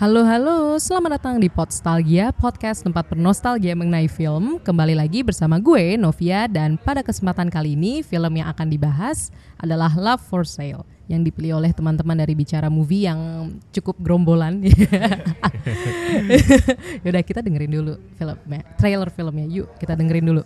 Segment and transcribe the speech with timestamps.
[0.00, 4.56] Halo halo, selamat datang di Podstalgia, podcast tempat bernostalgia mengenai film.
[4.56, 9.28] Kembali lagi bersama gue, Novia, dan pada kesempatan kali ini film yang akan dibahas
[9.60, 14.64] adalah Love for Sale yang dipilih oleh teman-teman dari Bicara Movie yang cukup gerombolan.
[17.04, 19.44] Yaudah kita dengerin dulu filmnya, trailer filmnya.
[19.52, 20.42] Yuk kita dengerin dulu.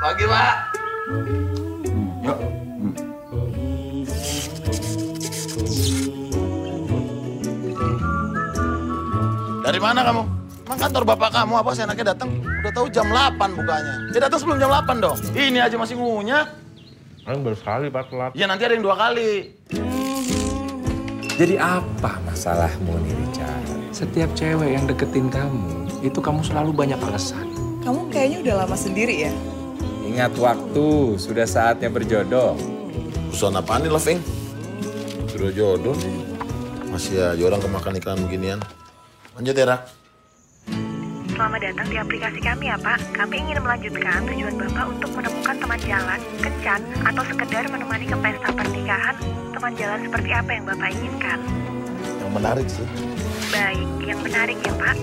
[0.00, 1.65] Pagi pak.
[9.76, 10.22] Dari mana kamu?
[10.64, 12.40] Emang kantor bapak kamu apa sih enaknya datang?
[12.40, 13.94] Udah tahu jam 8 bukanya.
[14.08, 15.20] Ya datang sebelum jam 8 dong.
[15.36, 16.48] Ini aja masih ngunyah.
[17.28, 18.32] Kan baru sekali Pak telat.
[18.32, 19.52] Ya nanti ada yang dua kali.
[21.36, 23.64] Jadi apa masalahmu nih Richard?
[23.92, 27.44] Setiap cewek yang deketin kamu, itu kamu selalu banyak alasan.
[27.84, 29.32] Kamu kayaknya udah lama sendiri ya?
[30.08, 32.56] Ingat waktu, sudah saatnya berjodoh.
[33.28, 34.24] Urusan apaan nih, Loving?
[35.28, 36.16] Sudah jodoh nih.
[36.88, 38.64] Masih aja orang kemakan ikan beginian.
[39.36, 39.82] Lanjut ya, Rak.
[41.36, 43.12] Selamat datang di aplikasi kami ya Pak.
[43.12, 48.48] Kami ingin melanjutkan tujuan Bapak untuk menemukan teman jalan, kencan, atau sekedar menemani ke pesta
[48.48, 49.12] pernikahan.
[49.52, 51.38] Teman jalan seperti apa yang Bapak inginkan?
[52.00, 52.88] Yang menarik sih.
[53.52, 54.96] Baik, yang menarik ya Pak.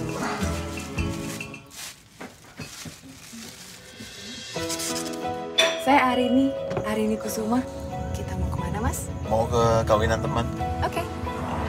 [5.86, 6.50] Saya Arini,
[6.90, 7.62] Arini Kusuma.
[8.18, 9.06] Kita mau ke mana mas?
[9.30, 10.50] Mau ke kawinan teman.
[10.82, 11.06] Oke.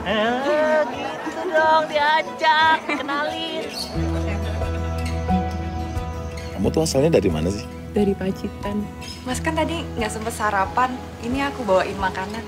[0.09, 1.14] Eh, gitu
[1.49, 3.65] dong diajak, kenalin.
[6.55, 7.65] Kamu tuh asalnya dari mana sih?
[7.95, 8.83] Dari Pacitan.
[9.23, 10.93] Mas kan tadi nggak sempet sarapan.
[11.23, 12.43] Ini aku bawain makanan.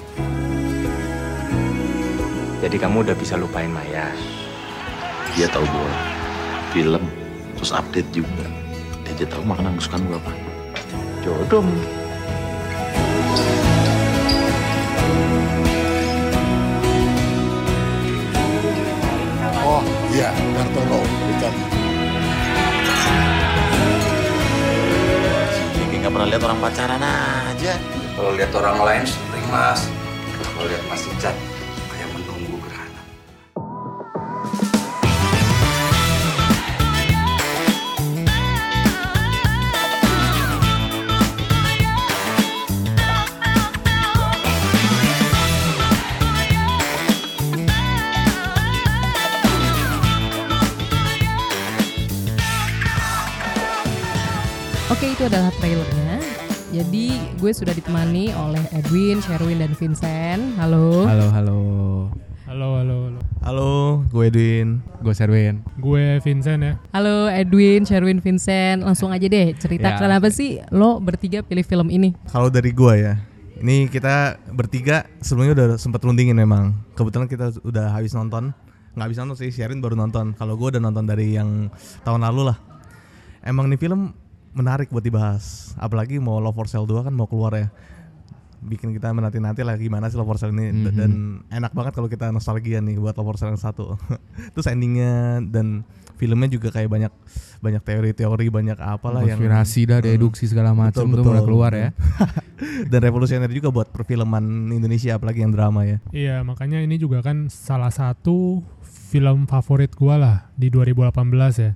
[2.57, 4.09] Jadi kamu udah bisa lupain Maya.
[5.37, 5.91] Dia tahu gue
[6.73, 7.03] film,
[7.55, 8.49] terus update juga.
[9.17, 10.33] Dia tahu makanan kesukaan gue apa.
[11.25, 11.65] Jodoh.
[20.17, 21.53] Iya, Kartono, bukan.
[25.77, 27.73] Kiki nggak pernah lihat orang pacaran aja.
[28.17, 29.85] Kalau lihat orang lain spring mas.
[30.57, 31.37] Kalau lihat Mas Richard,
[55.27, 56.23] adalah trailernya.
[56.71, 60.55] Jadi gue sudah ditemani oleh Edwin, Sherwin, dan Vincent.
[60.55, 61.03] Halo.
[61.03, 61.59] Halo, halo.
[62.47, 63.19] Halo, halo, halo.
[63.43, 63.71] Halo,
[64.07, 64.79] gue Edwin.
[65.03, 65.67] Gue Serwin.
[65.83, 66.73] Gue Vincent ya.
[66.95, 68.87] Halo Edwin, Sherwin, Vincent.
[68.87, 69.99] Langsung aja deh cerita Ya.
[69.99, 72.15] kenapa sih lo bertiga pilih film ini?
[72.31, 73.19] Kalau dari gue ya,
[73.59, 76.71] ini kita bertiga sebelumnya udah sempet rundingin memang.
[76.95, 78.55] Kebetulan kita udah habis nonton.
[78.95, 80.39] Nggak habis nonton sih, Sherin baru nonton.
[80.39, 81.67] Kalau gue udah nonton dari yang
[82.07, 82.57] tahun lalu lah.
[83.43, 84.15] Emang nih film
[84.57, 85.77] menarik buat dibahas.
[85.77, 87.69] Apalagi mau Love for Sale 2 kan mau keluar ya.
[88.57, 90.97] Bikin kita menanti-nanti lah gimana sih Love for Sale ini D- Mhm.
[90.97, 91.11] dan
[91.53, 93.93] enak banget kalau kita nostalgia nih buat Love for Sale yang satu.
[94.53, 95.85] Terus endingnya dan
[96.17, 97.13] filmnya juga kayak banyak
[97.57, 100.09] banyak teori-teori banyak apalah yang Konspirasi dah, Hmm.
[100.09, 101.93] deduksi segala macam tuh mulai keluar ya.
[102.91, 104.41] dan revolusioner juga buat perfilman
[104.71, 105.97] Indonesia apalagi yang drama ya.
[106.09, 111.13] Iya, makanya ini juga kan salah satu film favorit gua lah di 2018
[111.55, 111.71] ya.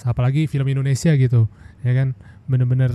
[0.00, 1.50] Apalagi film Indonesia gitu,
[1.82, 2.14] ya kan.
[2.46, 2.90] Bener-bener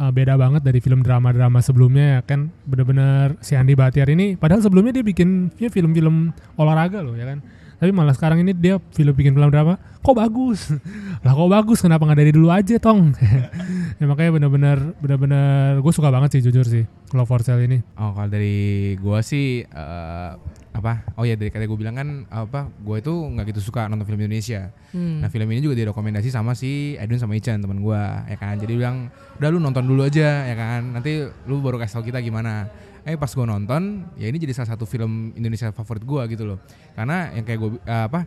[0.00, 2.48] uh, beda banget dari film drama-drama sebelumnya ya kan.
[2.64, 7.44] Bener-bener si Andi Bahtiar ini, padahal sebelumnya dia bikin film-film olahraga loh ya kan.
[7.76, 10.70] Tapi malah sekarang ini dia film bikin film drama, kok bagus?
[11.26, 11.78] lah kok bagus?
[11.82, 13.10] Kenapa nggak dari dulu aja tong?
[13.98, 17.82] ya makanya bener-bener bener-bener gue suka banget sih jujur sih Love for Sale ini.
[17.98, 20.30] Oh kalau dari gua sih eh,
[20.76, 20.92] apa?
[21.18, 22.70] Oh ya dari kata gue bilang kan apa?
[22.82, 24.70] Gue itu nggak gitu suka nonton film Indonesia.
[24.94, 25.22] Hmm.
[25.22, 28.58] Nah film ini juga direkomendasi sama si Edwin sama Ican teman gua ya kan.
[28.58, 29.10] Jadi bilang
[29.42, 30.94] udah lu nonton dulu aja ya kan.
[30.94, 32.70] Nanti lu baru kasih tau kita gimana.
[33.06, 36.58] Eh pas gua nonton ya ini jadi salah satu film Indonesia favorit gua gitu loh.
[36.98, 38.26] Karena yang kayak gue apa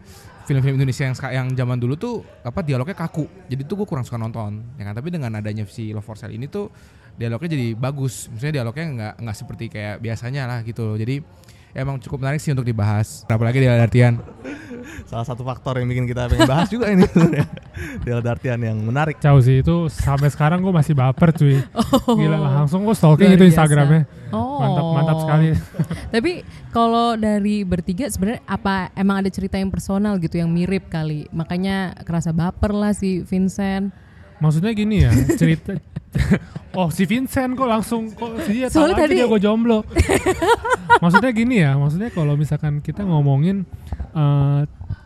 [0.49, 3.29] film-film Indonesia yang yang zaman dulu tuh apa dialognya kaku.
[3.45, 4.97] Jadi tuh gue kurang suka nonton ya kan.
[4.97, 6.73] Tapi dengan adanya si Love for Sale ini tuh
[7.13, 8.33] dialognya jadi bagus.
[8.33, 10.97] Maksudnya dialognya nggak nggak seperti kayak biasanya lah gitu.
[10.97, 11.21] Jadi
[11.73, 13.25] emang cukup menarik sih untuk dibahas.
[13.29, 14.21] Apalagi di artian
[15.09, 17.45] Salah satu faktor yang bikin kita pengen bahas juga ini sebenarnya.
[18.05, 19.17] Del Dartian yang menarik.
[19.17, 21.57] Jauh sih itu sampai sekarang gue masih baper cuy.
[22.05, 23.53] Gila langsung gue stalking Luar itu biasa.
[23.57, 24.01] Instagramnya.
[24.29, 24.59] Oh.
[24.61, 25.47] Mantap mantap sekali.
[26.13, 26.31] Tapi
[26.69, 31.25] kalau dari bertiga sebenarnya apa emang ada cerita yang personal gitu yang mirip kali.
[31.33, 33.89] Makanya kerasa baper lah si Vincent.
[34.39, 35.75] Maksudnya gini ya, cerita
[36.71, 39.83] Oh, si Vincent kok langsung kok dia tahu tadi- dia gue jomblo.
[40.99, 43.65] maksudnya gini ya, maksudnya kalau misalkan kita ngomongin
[44.11, 44.61] eh,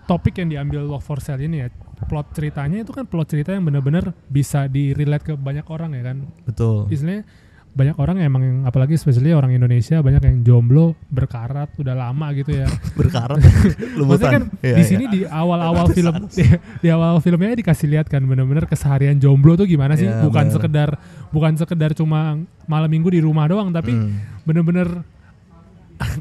[0.06, 1.68] topik yang diambil Love for Sale ini ya,
[2.04, 6.18] plot ceritanya itu kan plot cerita yang benar-benar bisa di-relate ke banyak orang ya kan.
[6.44, 6.88] Betul.
[6.88, 7.24] Istilahnya
[7.74, 12.30] banyak orang yang emang yang apalagi especially orang Indonesia banyak yang jomblo berkarat udah lama
[12.32, 12.70] gitu ya.
[13.00, 13.42] Berkarat.
[13.98, 14.86] Maksudnya kan Iya, di iya.
[14.86, 16.46] sini di awal-awal film di,
[16.80, 20.06] di awal filmnya dikasih lihat kan bener-bener keseharian jomblo tuh gimana sih?
[20.06, 20.54] Iya, bukan bener.
[20.54, 20.90] sekedar
[21.30, 24.22] bukan sekedar cuma malam minggu di rumah doang tapi Hmm.
[24.44, 25.02] bener-bener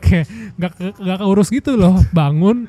[0.00, 0.26] kayak
[0.56, 2.00] nggak nggak keurus gitu loh.
[2.10, 2.64] Bangun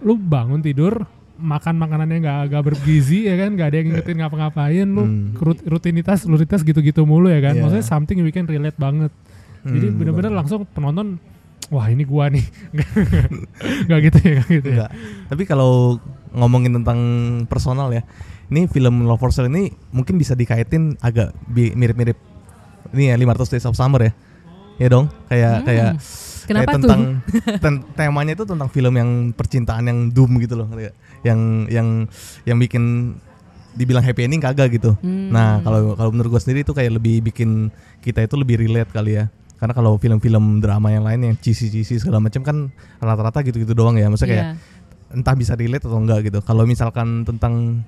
[0.00, 1.04] lu bangun tidur
[1.40, 5.32] makan makanannya nggak agak bergizi ya kan nggak ada yang ngingetin ngapa-ngapain lu Hmm.
[5.34, 7.60] rut- rutinitas rutinitas gitu-gitu mulu ya kan Iya.
[7.60, 9.08] maksudnya something we can relate banget
[9.62, 10.38] jadi Hmm, bener-bener bener.
[10.38, 11.16] langsung penonton
[11.68, 12.44] wah ini gua nih
[13.86, 14.90] nggak gitu ya nggak gitu ya Enggak.
[15.26, 15.98] Tapi kalau
[16.30, 16.98] ngomongin tentang
[17.44, 18.02] personal ya,
[18.46, 22.14] ini film Love for Sale ini mungkin bisa dikaitin agak mirip-mirip
[22.90, 24.12] ini ya 500 Days of Summer ya.
[24.76, 25.66] Ya dong, kayak Hmm.
[25.66, 25.90] kayak
[26.42, 26.82] Kenapa kayak tuh?
[26.82, 27.02] tentang
[27.60, 30.66] ten- temanya itu tentang film yang percintaan yang doom gitu loh.
[31.26, 31.88] Yang yang
[32.48, 33.14] yang bikin
[33.74, 34.98] dibilang happy ending kagak gitu.
[34.98, 35.30] Hmm.
[35.30, 37.70] Nah, kalau kalau menurut gue sendiri itu kayak lebih bikin
[38.02, 39.30] kita itu lebih relate kali ya.
[39.60, 44.08] Karena kalau film-film drama yang lain yang cheesy-cheesy segala macam kan rata-rata gitu-gitu doang ya.
[44.08, 45.16] Maksudnya kayak Iya.
[45.20, 46.40] entah bisa relate atau enggak gitu.
[46.40, 47.84] Kalau misalkan tentang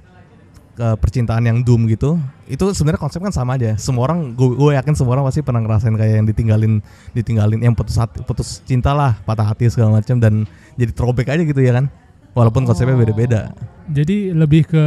[0.72, 2.16] ke percintaan yang doom gitu,
[2.48, 3.76] itu sebenarnya konsep kan sama aja.
[3.76, 6.80] Semua orang, gue yakin semua orang pasti pernah ngerasain kayak yang ditinggalin,
[7.12, 10.48] ditinggalin, yang putus hati, putus cinta lah, patah hati segala macam dan
[10.80, 11.92] jadi throwback aja gitu ya kan.
[12.32, 13.52] Walaupun konsepnya beda-beda.
[13.92, 14.84] Jadi lebih ke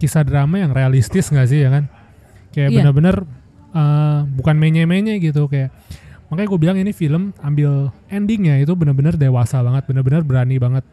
[0.00, 1.84] kisah drama yang realistis nggak sih ya kan?
[2.50, 2.76] Kayak Iya.
[2.80, 3.16] benar-benar
[3.68, 5.68] eh, bukan menye-menye gitu kayak
[6.28, 10.84] makanya gue bilang ini film ambil endingnya itu benar-benar dewasa banget, benar-benar berani banget.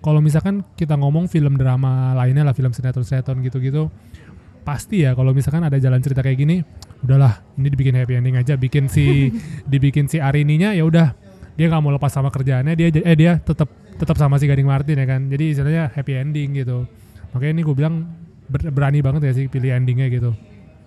[0.00, 3.92] Kalau misalkan kita ngomong film drama lainnya lah film sinetron-sinetron gitu-gitu,
[4.64, 6.56] pasti ya kalau misalkan ada jalan cerita kayak gini,
[7.04, 9.28] udahlah ini dibikin happy ending aja, bikin si
[9.72, 11.12] dibikin si Arininya ya udah
[11.52, 13.68] dia nggak mau lepas sama kerjaannya dia eh dia tetap
[14.02, 15.30] tetap sama si Gading Martin ya kan.
[15.30, 16.90] Jadi istilahnya happy ending gitu.
[17.30, 17.94] Makanya ini gue bilang
[18.50, 20.34] ber- berani banget ya sih pilih endingnya gitu.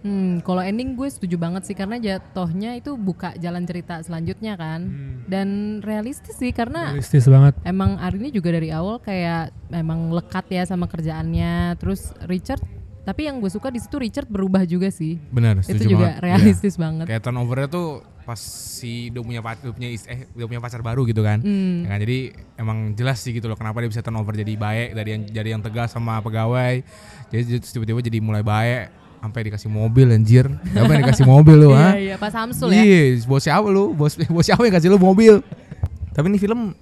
[0.06, 4.85] Hmm, kalau ending gue setuju banget sih karena jatuhnya itu buka jalan cerita selanjutnya kan.
[5.25, 7.57] Dan realistis sih karena realistis banget.
[7.63, 11.79] emang Arini juga dari awal kayak emang lekat ya sama kerjaannya.
[11.79, 12.62] Terus Richard
[13.01, 15.17] tapi yang gue suka di situ Richard berubah juga sih.
[15.29, 16.21] Benar, itu juga banget.
[16.21, 16.81] realistis Iya.
[16.81, 17.06] banget.
[17.09, 17.88] Kayak turnovernya tuh
[18.25, 21.39] pas si udah punya pacar, punya is- eh udah punya pacar baru gitu kan.
[21.39, 21.86] Hmm.
[21.86, 22.18] Ya kan, jadi
[22.56, 25.62] emang jelas sih gitu loh kenapa dia bisa turnover jadi baik dari yang jadi yang
[25.62, 26.81] tegas sama pegawai.
[27.30, 28.89] Jadi tiba-tiba jadi mulai baik
[29.22, 30.45] sampai dikasih mobil anjir.
[30.66, 31.89] Siapa yang dikasih mobil lu, iya ha?
[31.95, 33.94] iya Pak Samsul ya Iya, bos siapa lu?
[33.94, 35.42] Bos bos siapa yang kasih lu mobil?
[36.12, 36.74] Tapi ini film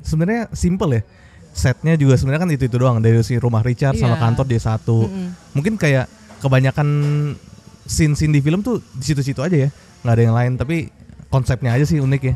[0.00, 1.02] sebenarnya simple ya.
[1.50, 4.22] Setnya juga sebenarnya kan itu itu doang dari si rumah Richard sama Iya.
[4.24, 5.06] kantor dia satu.
[5.06, 5.28] Mm-mm.
[5.54, 6.06] Mungkin kayak
[6.38, 6.86] kebanyakan
[7.82, 9.68] scene-scene di film tuh di situ-situ aja ya,
[10.00, 10.52] nggak ada yang lain.
[10.54, 10.76] Tapi
[11.26, 12.34] konsepnya aja sih unik ya.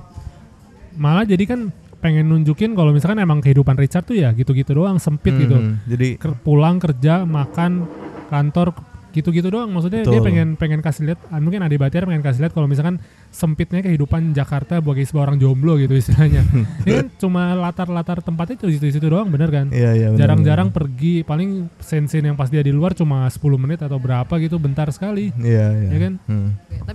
[0.93, 5.33] malah jadi kan pengen nunjukin kalau misalkan emang kehidupan Richard tuh ya gitu-gitu doang sempit
[5.33, 7.89] gitu Hmm, Jadi Ker- pulang kerja makan
[8.29, 8.77] kantor
[9.11, 10.25] gitu-gitu doang maksudnya dia Betul.
[10.27, 12.97] pengen pengen kasih lihat ah, mungkin Ade Batiar pengen kasih lihat kalau misalkan
[13.29, 16.45] sempitnya kehidupan Jakarta bagi sebuah orang jomblo gitu istilahnya
[16.83, 20.07] ini kan cuma latar-latar tempatnya itu di situ doang bener kan Iya iya.
[20.13, 24.57] jarang-jarang pergi paling scene-scene yang pas dia di luar cuma 10 menit atau berapa gitu
[24.57, 25.29] bentar sekali.
[25.35, 25.89] Iya iya.
[25.89, 26.49] ya kan Hmm.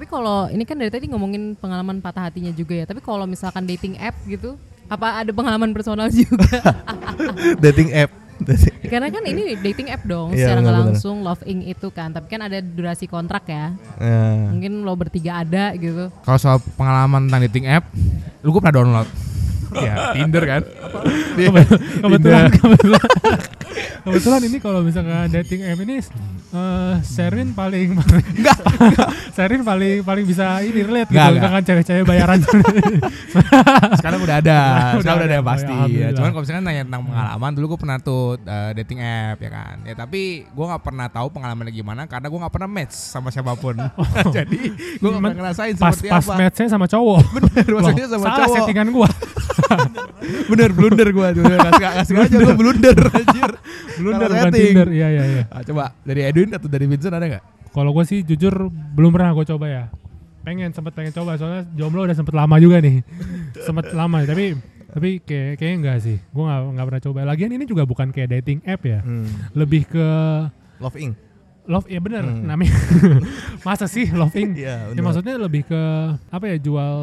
[0.08, 2.86] Kalau ini kan dari tadi ngomongin pengalaman patah hatinya juga ya.
[2.88, 4.56] Tapi kalau misalkan dating app gitu,
[4.88, 6.64] apa ada pengalaman personal juga?
[7.64, 8.12] Dating app.
[8.92, 12.14] Karena kan ini dating app dong, Iya, secara langsung Love Inc itu kan.
[12.14, 13.74] Tapi kan ada durasi kontrak ya.
[13.98, 14.54] Ya.
[14.54, 16.14] Mungkin lo bertiga ada gitu.
[16.22, 17.90] Kalau soal pengalaman tentang dating app,
[18.46, 19.10] lu gue pernah download.
[19.86, 20.62] ya, Tinder kan.
[21.36, 21.74] Kebetulan
[22.08, 22.44] Tinder.
[22.56, 23.10] kebetulan
[24.02, 25.96] kebetulan ini kalau misalkan dating app ini
[26.48, 27.92] eh Sherin paling
[28.34, 28.60] enggak
[29.36, 32.40] Sherin paling paling bisa ini relate gitu Enggak, dengan cewek-cewek bayaran
[34.00, 34.60] Sekarang udah ada,
[34.96, 35.68] Udah sekarang udah ada ada, yang pasti.
[35.68, 36.12] oh ya, Ya, alhamdulillah.
[36.14, 39.76] cuman kalau misalkan nanya tentang pengalaman, dulu gue pernah tuh uh, dating app ya kan.
[39.84, 43.54] Ya tapi gue nggak pernah tahu pengalamannya gimana karena gue nggak pernah match sama siapa
[43.54, 43.76] pun.
[44.38, 44.60] Jadi
[44.98, 46.34] gue nggak pernah ngerasain pas seperti pas apa.
[46.40, 48.56] matchnya sama cowok Bener, Loh, maksudnya sama salah cowok.
[48.58, 49.10] settingan gua
[50.48, 51.44] Bener, blunder gue tuh.
[51.44, 53.52] Nggak sengaja gue blunder anjir.
[53.98, 54.52] blunder bukan.
[54.52, 57.44] Tinder iya iya iya Ah, coba dari Edwin atau dari Vincent ada nggak?
[57.70, 59.84] kalau gue sih jujur belum pernah gue coba ya
[60.42, 63.04] pengen sempet pengen coba soalnya jomblo udah sempet lama juga nih
[63.68, 64.56] sempet lama tapi
[64.88, 68.30] tapi kayak kayaknya enggak sih gue nggak nggak pernah coba lagian ini juga bukan kayak
[68.34, 69.28] dating app ya Hmm.
[69.54, 70.08] lebih ke
[70.78, 71.14] Love Inc.
[71.68, 72.44] love ya bener Hmm.
[72.44, 72.72] namanya
[73.68, 75.04] masa sih loving Iya, ya bener.
[75.04, 75.82] maksudnya lebih ke
[76.26, 76.96] apa ya jual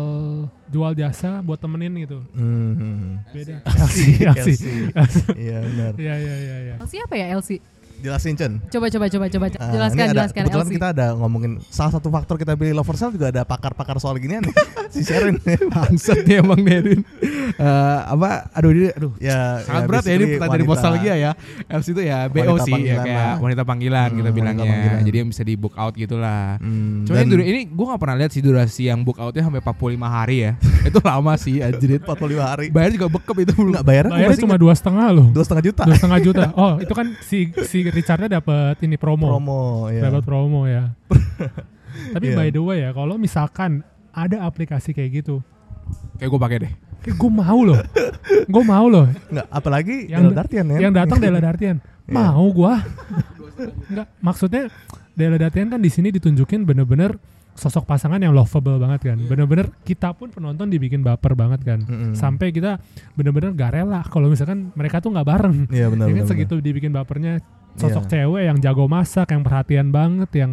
[0.66, 3.20] jual jasa buat temenin gitu Hmm.
[3.28, 4.48] beda LC, LC
[4.90, 5.18] LC.
[5.36, 5.92] Iya benar.
[5.96, 7.60] iya iya iya iya Elsie apa ya Elsie?
[8.04, 8.52] Jelasin Chen.
[8.68, 12.36] Coba coba coba coba Ah, jelaskan ada, jelaskan kebetulan kita ada ngomongin salah satu faktor
[12.36, 14.52] kita pilih Love for Sale juga ada pakar-pakar soal ginian nih.
[14.92, 15.40] si Sherin.
[15.66, 17.00] Bangsat nih emang Nerin.
[17.54, 17.64] Eh,
[18.04, 21.30] apa aduh ini aduh ya, sangat ya, berat ya ini pertanyaan dari nostalgia ya.
[21.64, 23.34] Els itu ya BO Wanita sih ya kayak lah.
[23.38, 24.64] wanita panggilan Hmm, kita wanita bilangnya.
[24.68, 25.00] panggilan.
[25.02, 26.44] Jadi yang bisa di book out gitulah.
[26.58, 29.60] Hmm, Cuma dan- ini ini gue gak pernah lihat sih durasi yang book outnya sampai
[29.60, 29.72] 45
[30.04, 30.52] hari ya.
[30.88, 31.96] itu lama sih anjir.
[31.96, 32.66] 45 hari.
[32.68, 33.72] Bayar juga bekep itu belum.
[33.72, 35.26] Enggak bayarnya, Bayarnya cuma dua setengah loh.
[35.30, 35.82] dua setengah juta.
[35.84, 36.44] Dua setengah juta.
[36.56, 39.30] Oh itu kan si si Richardnya dapat ini promo.
[39.30, 40.02] Promo, ya.
[40.02, 40.90] Dapat promo ya.
[42.14, 42.36] Tapi Iya.
[42.36, 45.38] by the way ya, kalau misalkan ada aplikasi kayak gitu,
[46.16, 46.72] Kayak gue pakai deh.
[47.00, 47.78] kayak gue mau loh.
[48.44, 49.06] gue mau loh.
[49.28, 50.78] Enggak, apalagi yang Dartian ya.
[50.80, 51.78] Yang datang Della Dartian.
[52.04, 52.20] Iya.
[52.20, 52.84] Mau gua.
[53.88, 54.68] Enggak, maksudnya
[55.12, 57.16] Della Dartian kan di sini ditunjukin bener-bener
[57.54, 59.18] sosok pasangan yang lovable banget kan.
[59.24, 61.80] Bener-bener kita pun penonton dibikin baper banget kan.
[61.80, 62.12] Mm-mm.
[62.12, 62.76] Sampai kita
[63.14, 65.56] bener-bener gak rela kalau misalkan mereka tuh nggak bareng.
[65.70, 67.40] Iya, benar, Ya kan benar, segitu dibikin bapernya
[67.74, 68.10] sosok Iya.
[68.26, 70.52] cewek yang jago masak, yang perhatian banget, yang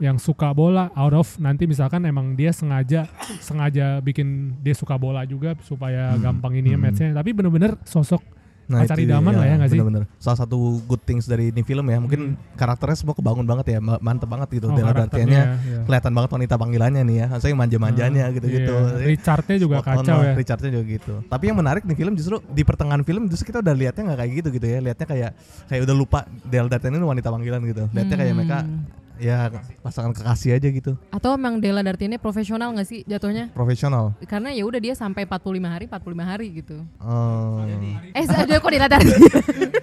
[0.00, 3.04] yang suka bola out of nanti misalkan emang dia sengaja
[3.44, 6.80] sengaja bikin dia suka bola juga supaya Hmm, gampang ini hmm.
[6.80, 8.24] matchnya tapi bener-bener sosok
[8.70, 10.04] Nah, pacar idaman ya, lah ya nggak sih Bener-bener.
[10.16, 12.20] Salah satu good things dari ini film ya, mungkin
[12.54, 14.70] karakternya semua kebangun banget ya, ma- mantep banget gitu.
[14.70, 14.78] Hmm.
[14.78, 15.78] Oh, karakternya, Dartiannya iya.
[15.82, 18.76] kelihatan banget wanita panggilannya nih ya, saya manja-manjanya Hmm, gitu-gitu.
[18.94, 19.02] iya.
[19.04, 20.32] Richardnya juga Spot kacau ya.
[20.32, 21.14] Richardnya juga gitu.
[21.26, 24.32] Tapi yang menarik nih film justru di pertengahan film justru kita udah lihatnya nggak kayak
[24.38, 25.30] gitu gitu ya, lihatnya kayak
[25.66, 27.84] kayak udah lupa Della Dartian ini wanita panggilan gitu.
[27.90, 28.38] Lihatnya kayak Hmm.
[28.38, 28.58] mereka
[29.20, 33.52] ya pasangan kekasih aja gitu, Atau emang Della Dartiannya profesional nggak sih jatuhnya?
[33.52, 34.16] profesional.
[34.24, 36.76] Karena ya udah dia sampai 45 hari 45 hari gitu.
[36.98, 37.60] Oh.
[38.10, 39.20] Eh ada kok Della Dartian.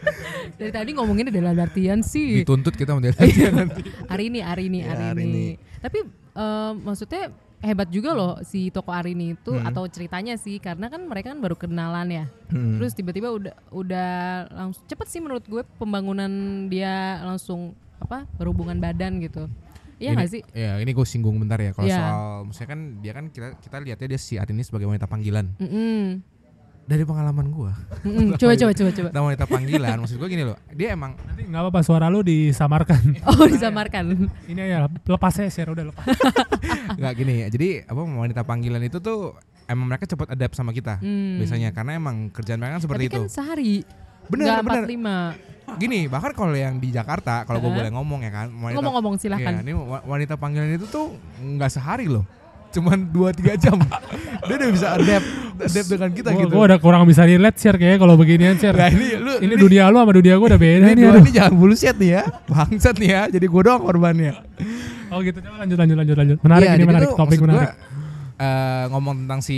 [0.58, 2.42] Dari tadi ngomonginnya Della Dartian sih.
[2.42, 3.30] Dituntut kita sama Della Iya.
[3.30, 3.82] Dartian nanti.
[4.12, 5.30] hari ini, hari ini, Ya, hari, hari ini.
[5.30, 5.48] ini.
[5.78, 5.98] Tapi
[6.34, 7.24] eh, maksudnya
[7.58, 9.66] hebat juga loh si toko Arini itu Hmm.
[9.66, 12.26] atau ceritanya sih karena kan mereka kan baru kenalan ya.
[12.50, 12.78] Hmm.
[12.78, 14.10] Terus tiba-tiba udah udah
[14.52, 16.30] langsung cepet sih menurut gue pembangunan
[16.68, 19.50] dia langsung apa berhubungan badan gitu.
[19.98, 20.42] Iya Ini- nggak sih?
[20.52, 21.98] Iya, ini gue singgung bentar ya kalau Iya.
[21.98, 25.58] soal maksudnya kan dia kan kita kita lihatnya dia si Arini sebagai wanita panggilan.
[25.58, 26.22] Mm-mm.
[26.86, 27.72] Dari pengalaman gue.
[28.02, 28.38] Mm-mm.
[28.38, 29.10] Coba, coba, coba, coba.
[29.12, 30.56] Tentang wanita panggilan, maksud gue gini loh.
[30.70, 33.02] Dia emang Nanti nggak apa-apa suara lu disamarkan.
[33.28, 34.30] Oh disamarkan.
[34.46, 36.06] Ini ya lepas ya share udah lepas.
[37.02, 37.48] nggak gini ya.
[37.50, 39.34] Jadi apa wanita panggilan itu tuh
[39.66, 41.42] emang mereka cepat adapt sama kita Hmm.
[41.42, 43.20] biasanya karena emang kerjaan mereka kan seperti Tapi itu.
[43.20, 43.76] kan sehari.
[44.28, 44.84] Bener, Nggak bener.
[44.86, 45.78] 45.
[45.78, 49.52] Gini, bahkan kalau yang di Jakarta, kalau gue boleh ngomong ya kan, wanita- Ngomong-ngomong, silahkan.
[49.54, 52.24] Iya, ini wa- wanita panggilan itu tuh nggak sehari loh,
[52.70, 53.76] cuman 2-3 jam.
[54.48, 55.28] Dia udah bisa adapt,
[55.60, 56.54] adapt dengan kita Gua, gitu.
[56.54, 58.74] gua udah kurang bisa relate share kayaknya kalau beginian share.
[58.74, 61.04] Nah, ini lu- ini ini- dunia lu sama dunia gua udah beda ini nih.
[61.04, 61.22] dua aduh.
[61.22, 63.22] ini jangan bullshit nih ya, bangsat nih ya.
[63.30, 64.34] Jadi gue doang korbannya.
[65.08, 66.38] Oh gitu, coba lanjut lanjut lanjut lanjut.
[66.42, 67.70] Menarik Iya, ini menarik topik menarik.
[67.70, 67.76] gua,
[68.38, 69.58] eh, ngomong tentang si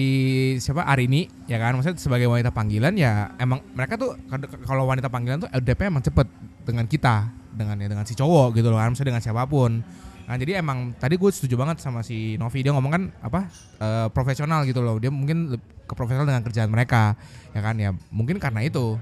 [0.63, 1.75] siapa Arini ya kan?
[1.75, 4.15] Maksudnya sebagai wanita panggilan ya emang mereka tuh
[4.63, 6.27] kalau wanita panggilan tuh LDP emang cepet
[6.63, 9.83] dengan kita dengan ya dengan si cowok gitu loh kan maksudnya dengan siapa pun.
[10.29, 12.62] Nah jadi emang tadi gue setuju banget sama si Novi.
[12.62, 13.50] Dia ngomong kan apa
[13.81, 15.01] eh, profesional gitu loh.
[15.01, 17.17] Dia mungkin ke profesional dengan kerjaan mereka
[17.51, 17.75] ya kan?
[17.75, 18.95] Ya mungkin karena itu.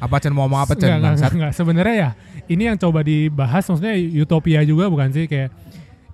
[0.00, 1.52] Apa Chen mau ngomong apa Chen Enggak, enggak, enggak.
[1.52, 2.10] Sebenarnya ya
[2.48, 3.94] ini yang coba dibahas maksudnya
[4.24, 5.28] utopia juga bukan sih?
[5.28, 5.52] Kayak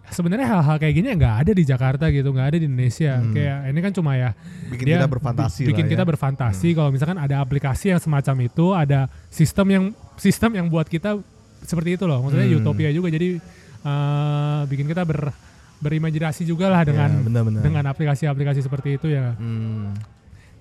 [0.09, 3.13] sebenarnya hal-hal kayak gini nggak ada di Jakarta gitu, nggak ada di Indonesia.
[3.17, 3.31] Hmm.
[3.31, 4.31] Kayak ini kan cuma ya
[4.69, 5.93] Bikin dia kita berfantasi bi- bikin lah ya.
[5.93, 9.85] kita berfantasi kalau misalkan ada aplikasi yang semacam itu, ada sistem yang
[10.17, 11.19] sistem yang buat kita
[11.61, 12.23] seperti itu loh.
[12.23, 12.61] Maksudnya Hmm.
[12.61, 13.39] utopia juga jadi
[13.83, 15.31] eh, bikin kita ber
[15.77, 17.61] berimajinasi juga lah Ya, dengan benar-benar.
[17.61, 19.37] dengan aplikasi-aplikasi seperti itu ya.
[19.37, 19.93] Hmm.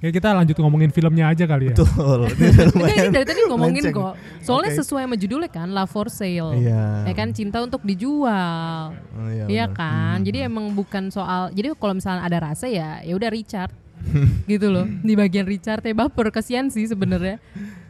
[0.06, 1.76] Ya kita lanjut ngomongin filmnya aja kali ya.
[1.82, 2.30] Betul.
[2.94, 3.98] Ini dari tadi ngomongin melenceng.
[3.98, 4.14] kok.
[4.46, 4.80] Soalnya Oke.
[4.86, 6.62] sesuai sama judulnya kan, Love for Sale.
[6.62, 7.10] Iya.
[7.10, 8.94] Ya kan cinta untuk dijual.
[8.94, 9.78] Oh, iya, Iya benar.
[9.82, 10.18] kan?
[10.22, 10.26] Hmm.
[10.30, 13.74] Jadi emang bukan soal jadi kalau misalnya ada rasa ya ya udah Richard.
[14.52, 14.86] gitu loh.
[14.86, 17.42] Di bagian Richard ya baper kasihan sih sebenarnya.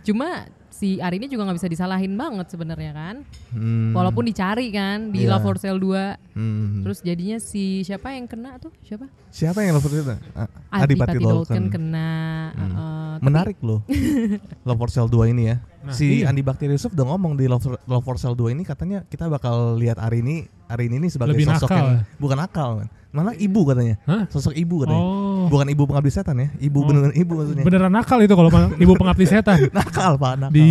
[0.08, 0.48] Cuma
[0.86, 3.16] si Arini juga nggak bisa disalahin banget sebenarnya kan.
[3.50, 3.90] Hmm.
[3.90, 5.34] Walaupun dicari kan di Iya.
[5.34, 6.38] Love for Sale 2.
[6.38, 6.86] Hmm.
[6.86, 8.70] Terus jadinya si siapa yang kena tuh?
[8.86, 9.10] Siapa?
[9.34, 10.16] Siapa yang love for sale?
[10.32, 10.46] Ah,
[10.78, 12.10] Adipati Adipati Dolken kena.
[12.54, 12.70] Hmm.
[12.70, 13.82] uh, tapi- Menarik loh.
[14.68, 15.58] Love for Sale 2 ini ya.
[15.82, 16.30] Nah, si iya.
[16.30, 19.26] Andi Bakti Yusuf udah ngomong di Love for, Love for Sale 2 ini katanya kita
[19.26, 22.02] bakal lihat Arini Arini ini sebagai Lebih sosok nakal yang ya?
[22.16, 22.88] bukan nakal man.
[23.10, 23.96] Malah ibu katanya.
[24.04, 24.28] Hah?
[24.28, 25.00] Sosok ibu katanya.
[25.02, 25.25] Oh.
[25.48, 26.48] Bukan ibu pengabdi setan ya.
[26.56, 26.86] Ibu Oh.
[26.86, 27.64] beneran ibu maksudnya.
[27.64, 29.58] Beneran nakal itu kalau ibu pengabdi setan.
[29.78, 30.54] nakal Pak, nakal.
[30.54, 30.70] Di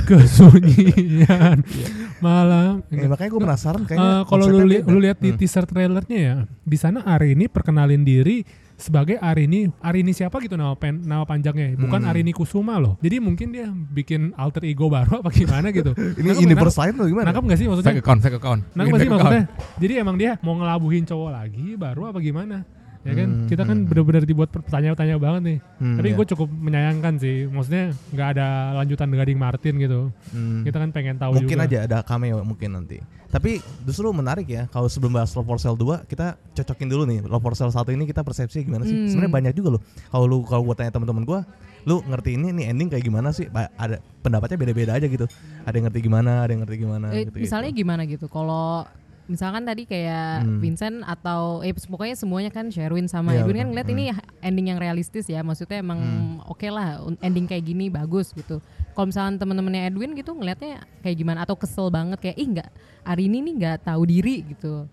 [0.00, 1.58] kesunyian
[2.24, 2.80] malam.
[2.88, 5.38] Ya, makanya gue penasaran Eh, kayaknya kalau lu, li- lu lihat di Hmm.
[5.38, 8.40] teaser trailernya ya, di sana Arini perkenalin diri
[8.74, 12.10] sebagai Arini Arini siapa gitu nama pen, nama panjangnya, bukan Hmm.
[12.10, 12.96] Arini Kusuma loh.
[12.98, 15.92] Jadi mungkin dia bikin alter ego baru apa gimana gitu.
[15.92, 17.24] Ini Nangkep universe lain atau gimana?
[17.26, 17.88] Nangkep gak sih maksudnya?
[17.90, 18.60] Fake account, fake account.
[18.70, 19.44] Nangkep Bikin gak sih maksudnya?
[19.76, 22.64] Jadi emang dia mau ngelabuhin cowok lagi baru apa gimana?
[23.06, 23.86] Ya kan Hmm, kita kan hmm.
[23.86, 25.58] benar-benar dibuat pertanyaan-tanya banget nih.
[25.78, 26.16] Hmm, Tapi iya.
[26.18, 27.46] gue cukup menyayangkan sih.
[27.46, 30.00] Maksudnya nggak ada lanjutan Gading Martin gitu.
[30.30, 30.60] Hmm.
[30.60, 31.64] Kita kan pengen tahu mungkin juga.
[31.64, 32.98] aja ada cameo mungkin nanti.
[33.26, 37.18] Tapi justru menarik ya kalau sebelum bahas Love for Sale 2 kita cocokin dulu nih
[37.22, 38.94] Love for Sale 1 ini kita persepsi gimana sih?
[38.96, 39.06] Hmm.
[39.06, 39.82] Sebenarnya banyak juga loh.
[40.08, 41.40] Kalau lu kalau gua tanya teman-teman gua,
[41.82, 43.46] lu ngerti ini nih ending kayak gimana sih?
[43.46, 45.26] Ba- Ada pendapatnya beda-beda aja gitu.
[45.62, 47.38] Ada yang ngerti gimana, ada yang ngerti gimana Eh, gitu.
[47.38, 48.26] misalnya gimana gitu?
[48.26, 48.86] Kalau
[49.26, 50.58] misalkan tadi kayak Hmm.
[50.58, 54.04] Vincent atau eh pokoknya semuanya kan Sherwin sama Iya, Edwin kan ngeliat ini
[54.40, 55.42] ending yang realistis ya.
[55.42, 56.46] Maksudnya emang Hmm.
[56.46, 58.62] oke lah un- ending kayak gini bagus gitu.
[58.90, 62.70] Kalau misalkan temen-temennya Edwin gitu ngelihatnya kayak gimana atau kesel banget kayak ih nggak
[63.02, 64.86] hari ini nih nggak tahu diri gitu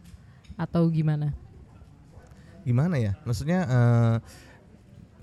[0.54, 1.32] atau gimana?
[2.64, 3.12] gimana ya?
[3.24, 4.16] Maksudnya eh,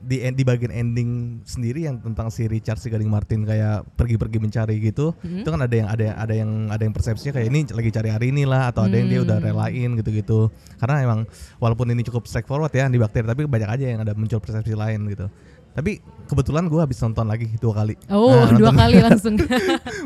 [0.01, 1.11] di di bagian ending
[1.43, 5.41] sendiri yang tentang si Richard si Gading Martin kayak pergi-pergi mencari gitu, Mhm.
[5.41, 8.09] itu kan ada yang ada yang ada yang ada yang persepsinya kayak ini lagi cari
[8.09, 9.47] hari ini lah atau ada yang dia udah Hmm.
[9.47, 10.49] relain gitu-gitu.
[10.77, 11.21] Karena emang
[11.57, 15.05] walaupun ini cukup straightforward ya di bakteri tapi banyak aja yang ada muncul persepsi lain
[15.07, 15.29] gitu.
[15.71, 17.95] Tapi kebetulan gue habis nonton lagi dua kali.
[18.11, 19.39] Oh, Nah, dua kali langsung.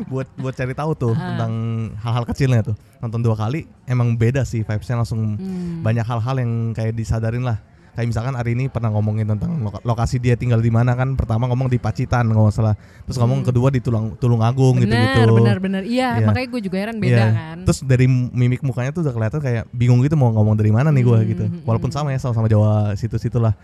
[0.05, 1.33] buat buat cari tahu tuh Ah.
[1.33, 1.53] tentang
[1.97, 2.75] hal-hal kecilnya tuh.
[2.99, 5.81] Nonton dua kali emang beda sih vibesnya langsung Hmm.
[5.81, 7.57] banyak hal-hal yang kayak disadarin lah.
[7.95, 11.15] Kayak misalkan hari ini pernah ngomongin tentang loka- lokasi dia tinggal di mana kan.
[11.15, 12.75] Pertama ngomong di Pacitan nggak salah.
[13.07, 13.47] Terus ngomong Hmm.
[13.47, 15.23] kedua di Tulang Tulungagung gitu-gitu.
[15.23, 15.83] Bener, bener, bener.
[15.87, 16.27] Iya, Iya.
[16.27, 17.27] makanya gue juga heran beda Iya.
[17.31, 17.57] kan.
[17.63, 21.01] Terus dari mimik mukanya tuh udah kelihatan kayak bingung gitu mau ngomong dari mana nih
[21.01, 21.43] gue Hmm, gitu.
[21.47, 23.55] hmm, Walaupun sama ya sama-sama Jawa situ-situ lah.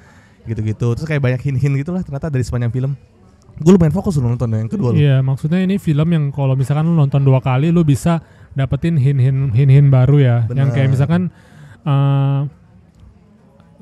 [0.41, 0.95] Gitu-gitu.
[0.95, 2.95] Terus kayak banyak hin-hin gitu lah ternyata dari sepanjang film.
[3.57, 4.89] Gue lumayan fokus loh nonton yang kedua.
[4.91, 9.51] Iya, maksudnya ini film yang kalau misalkan lu nonton dua kali lu bisa dapetin hin-hin
[9.51, 10.37] hin-hin baru ya.
[10.47, 10.93] Yang kayak Benar.
[10.95, 11.21] misalkan
[11.81, 12.39] eh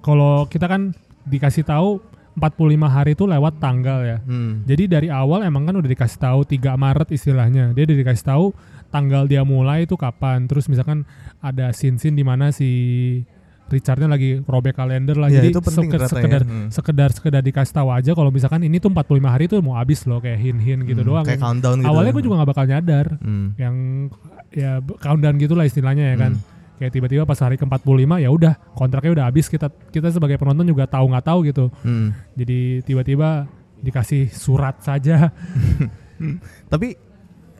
[0.09, 0.81] kalau kita kan
[1.23, 2.01] dikasih tahu
[2.31, 2.55] 45
[2.87, 4.17] hari itu lewat tanggal ya.
[4.21, 4.63] Hmm.
[4.63, 7.71] Jadi dari awal emang kan udah dikasih tahu 3 Maret istilahnya.
[7.71, 8.45] Dia udah dikasih tahu
[8.87, 10.45] tanggal dia mulai itu kapan.
[10.45, 11.03] Terus misalkan
[11.37, 12.69] ada scene-scene di mana si
[13.67, 15.27] Richardnya lagi robek kalender lah.
[15.27, 16.15] Iya, Jadi itu penting seke- ternyata ya.
[16.15, 16.67] sekedar Hmm.
[16.71, 20.17] sekedar sekedar dikasih tahu aja kalau misalkan ini tuh 45 hari tuh mau habis loh
[20.17, 21.23] kayak hin-hin gitu Hmm, doang.
[21.23, 21.85] kayak countdown gitu.
[21.85, 23.05] Awalnya gue juga gak bakal nyadar.
[23.19, 23.53] Hmm.
[23.55, 23.75] Yang
[24.49, 26.33] ya countdown gitulah istilahnya ya kan.
[26.33, 26.48] Hmm.
[26.79, 30.87] Kayak tiba-tiba pas hari ke-45 ya udah kontraknya udah habis kita kita sebagai penonton juga
[30.87, 31.65] tahu nggak tahu gitu.
[31.83, 32.15] Hmm.
[32.39, 33.51] Jadi tiba-tiba
[33.83, 35.35] dikasih surat saja.
[36.71, 36.95] Tapi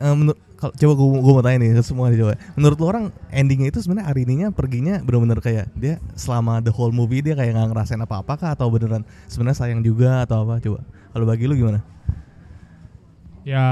[0.00, 2.32] eh, menurut kalau coba gue gue mau tanya nih ke semua nih coba.
[2.56, 6.92] Menurut lo orang endingnya itu sebenarnya hari ininya perginya benar-benar kayak dia selama the whole
[6.92, 10.80] movie dia kayak nggak ngerasain apa-apa kah atau beneran sebenarnya sayang juga atau apa coba.
[11.12, 11.84] Kalau bagi lu gimana?
[13.44, 13.64] ya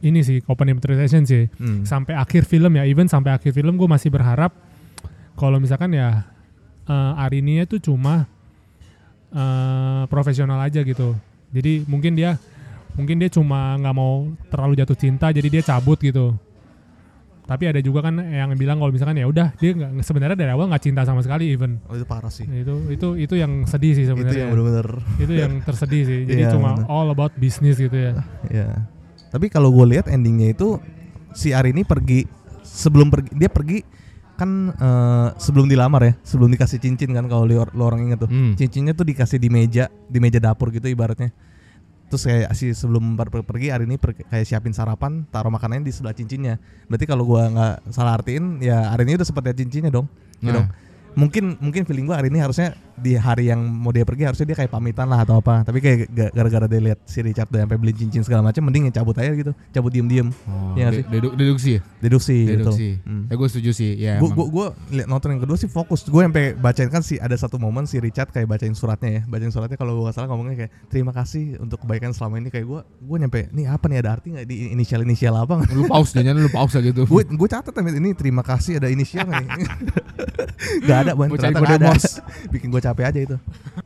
[0.00, 1.82] ini sih open interpretation sih Hmm.
[1.82, 4.54] sampai akhir film ya even sampai akhir film gue masih berharap
[5.34, 6.26] kalau misalkan ya
[6.84, 8.26] uh, Arini itu cuma
[9.28, 11.14] eh, profesional aja gitu
[11.48, 12.36] jadi mungkin dia
[12.94, 14.14] mungkin dia cuma nggak mau
[14.48, 16.34] terlalu jatuh cinta jadi dia cabut gitu
[17.44, 20.68] tapi ada juga kan yang bilang kalau misalkan ya udah dia nggak sebenarnya dari awal
[20.68, 22.44] nggak cinta sama sekali even Oh itu parah sih.
[22.44, 24.88] itu itu itu yang sedih sih sebenarnya yang bener-bener.
[25.16, 26.84] itu yang tersedih sih jadi Iya, cuma bener.
[26.86, 28.12] all about business gitu ya
[28.48, 28.84] Ya.
[29.28, 30.80] Tapi kalau gue lihat endingnya itu
[31.32, 32.24] si Ari ini pergi
[32.64, 33.78] sebelum pergi dia pergi
[34.38, 38.30] kan eh, sebelum dilamar ya, sebelum dikasih cincin kan kalau lo orang inget tuh.
[38.30, 38.54] Hmm.
[38.54, 41.34] Cincinnya tuh dikasih di meja, di meja dapur gitu ibaratnya.
[42.08, 45.84] Terus kayak si sebelum per- per- pergi hari ini per- kayak siapin sarapan, taruh makanannya
[45.84, 46.56] di sebelah cincinnya.
[46.88, 50.08] Berarti kalau gua nggak salah artiin ya hari ini udah sempat lihat cincinnya dong.
[50.40, 50.54] Ya Nah.
[50.62, 50.66] dong.
[51.18, 54.56] Mungkin mungkin feeling gua hari ini harusnya di hari yang mau dia pergi harusnya dia
[54.56, 55.62] kayak pamitan lah atau apa.
[55.62, 58.86] Tapi kayak ga- gara-gara dia lihat si Richard udah sampai beli cincin segala macam mending
[58.86, 59.52] ya cabut aja gitu.
[59.68, 60.28] Cabut diem-diem.
[60.44, 61.04] Oh, Iya nggak de- sih?
[61.08, 61.80] dedu- deduksi ya?
[61.98, 62.52] Deduksi, gitu.
[62.60, 62.88] Deduksi.
[63.02, 63.22] Hmm.
[63.24, 63.90] Ya gue setuju sih.
[63.94, 67.34] Ya, gue gue liat nonton yang kedua sih fokus gue sampai bacain kan sih ada
[67.34, 70.56] satu momen si Richard kayak bacain suratnya ya bacain suratnya kalau gue gak salah ngomongnya
[70.58, 74.10] kayak terima kasih untuk kebaikan selama ini kayak gue gue nyampe nih apa nih ada
[74.12, 77.04] arti nggak di inisial inisial apa lu pause jangan lu pause aja gitu.
[77.04, 79.66] gue gue catat tapi ini terima kasih ada inisial nggak nih
[80.86, 81.92] gak ada ban Gua cari ternyata nggak ada
[82.52, 83.36] bikin gue capek aja itu.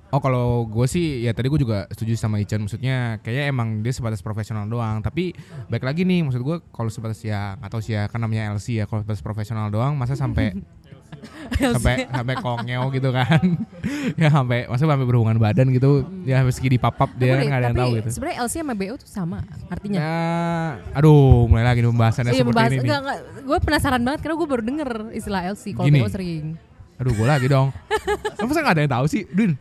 [0.09, 2.63] Oh kalau gue sih ya tadi gue juga setuju sama Ican.
[2.63, 5.01] Maksudnya kayaknya emang dia sebatas profesional doang.
[5.01, 5.33] Tapi
[5.67, 8.85] baik lagi nih maksud gue kalau sebatas ya tahu sih ya kan namanya LC ya.
[8.85, 10.53] Kalau sebatas profesional doang masa sampai
[11.77, 13.41] sampai sampai kongeo gitu kan?
[14.21, 16.03] Ya sampai masa sampai berhubungan badan gitu.
[16.27, 18.09] Ya meski di papap dia kan nggak ada yang tahu gitu.
[18.19, 19.39] sebenarnya LC sama BO tuh sama
[19.71, 19.99] artinya.
[20.03, 20.17] ya
[20.93, 22.85] aduh mulai lagi nih pembahasannya Iya seperti membahas, ini nih.
[22.85, 25.87] enggak, enggak, gue penasaran banget karena gue baru denger istilah LC kalau.
[25.89, 26.45] BO sering.
[27.03, 27.75] Aduh gue lagi dong
[28.47, 29.59] masa nggak ada yang tahu sih Dun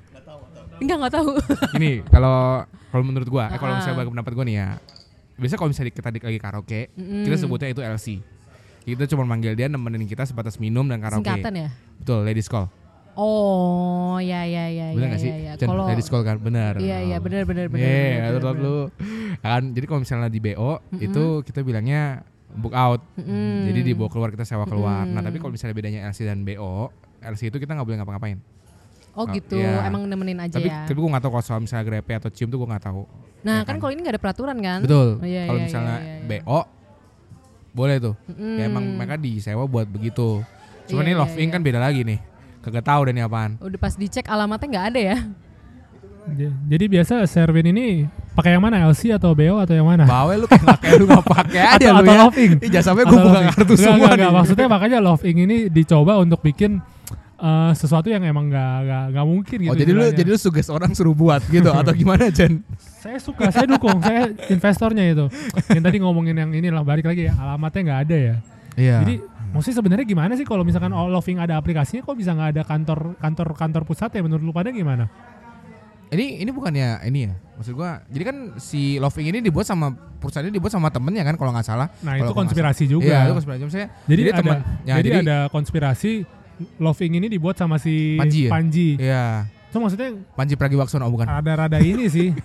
[0.81, 1.29] Enggak, enggak tahu.
[1.77, 3.77] Ini kalau kalau menurut gua, eh, kalau Ah.
[3.77, 4.67] misalnya bagi pendapat gua nih ya.
[5.37, 7.21] Biasa kalau misalnya kita lagi karaoke, Mm-mm.
[7.21, 8.07] kita sebutnya itu LC.
[8.81, 11.21] Kita cuma manggil dia nemenin kita sebatas minum dan karaoke.
[11.21, 11.69] Singkatan ya?
[12.01, 12.65] Betul, ladies call.
[13.13, 15.29] Oh, ya ya ya Bener ya nggak sih?
[15.29, 15.53] ya.
[15.53, 15.53] ya.
[15.61, 16.81] Kalau ladies call kan, benar.
[16.81, 17.85] Iya iya benar benar benar.
[17.85, 18.77] Iya, benar, lu.
[19.37, 20.97] Kan, jadi kalau misalnya di BO Mm-mm.
[20.97, 22.25] itu kita bilangnya
[22.57, 23.05] book out.
[23.15, 23.69] Mm-mm.
[23.69, 25.05] Jadi dibawa keluar kita sewa keluar.
[25.05, 25.25] Nah, Mm-mm.
[25.29, 26.89] tapi kalau misalnya bedanya LC dan BO,
[27.23, 28.37] LC itu kita nggak boleh ngapa-ngapain.
[29.11, 29.83] Oh Oh, gitu, iya.
[29.83, 30.87] emang nemenin aja Tapi ya.
[30.87, 33.03] tapi gue nggak tahu kalau soal misalnya grepe atau cium tuh gue nggak tahu.
[33.41, 34.79] Nah Ya kan kalau ini nggak ada peraturan kan?
[34.79, 35.19] Betul.
[35.19, 36.41] Oh, iya, kalau iya, misalnya iya, iya, iya.
[36.41, 36.59] BO
[37.71, 38.15] boleh tuh.
[38.25, 38.55] Mm-mm.
[38.55, 40.39] Ya emang mereka disewa buat begitu.
[40.85, 41.53] Cuma Iya, ini iya, Love Inc iya.
[41.53, 42.19] kan beda lagi nih.
[42.61, 43.51] Kagak tahu deh ini apaan.
[43.57, 45.17] Udah pas dicek alamatnya nggak ada ya?
[46.31, 50.05] J- Jadi biasa Servin ini pakai yang mana LC atau BO atau yang mana?
[50.05, 50.63] Bawe lu kayak
[50.95, 52.21] lu nggak pakai aja atau, lu atau ya.
[52.23, 52.51] Loving.
[52.79, 54.19] Sampai Atau gue buka kartu Nggak, semua nggak, nih.
[54.21, 54.33] nggak.
[54.39, 56.79] Maksudnya makanya Loving ini dicoba untuk bikin
[57.41, 59.71] eh, sesuatu yang emang nggak nggak nggak mungkin gitu.
[59.73, 62.61] Oh jadi lu jadi lu suges orang suruh buat gitu atau gimana Jen?
[63.01, 65.25] saya suka, saya dukung, saya investornya itu.
[65.73, 68.35] Yang tadi ngomongin yang ini lah balik lagi ya, alamatnya nggak ada ya.
[68.77, 68.97] Iya.
[69.01, 69.15] Jadi
[69.51, 73.17] maksudnya sebenarnya gimana sih kalau misalkan All Loving ada aplikasinya kok bisa nggak ada kantor
[73.17, 75.09] kantor kantor pusat ya menurut lu pada gimana?
[76.11, 77.33] Ini ini bukannya ini ya?
[77.55, 81.39] Maksud gua, jadi kan si Loving ini dibuat sama perusahaan ini dibuat sama temennya kan
[81.39, 81.87] kalau nggak salah.
[82.03, 83.07] Nah, Kalau itu konspirasi juga.
[83.07, 83.61] Iya, itu konspirasi.
[83.63, 86.11] Maksudnya, Jadi, ada temen- ya, jadi, ada konspirasi
[86.77, 88.49] Loving ini dibuat sama si Panji ya?
[88.49, 88.87] Panji.
[88.95, 89.25] Iya.
[89.67, 91.25] Itu maksudnya Panji Pragiwaksono oh, bukan?
[91.25, 92.29] rada-rada ini sih.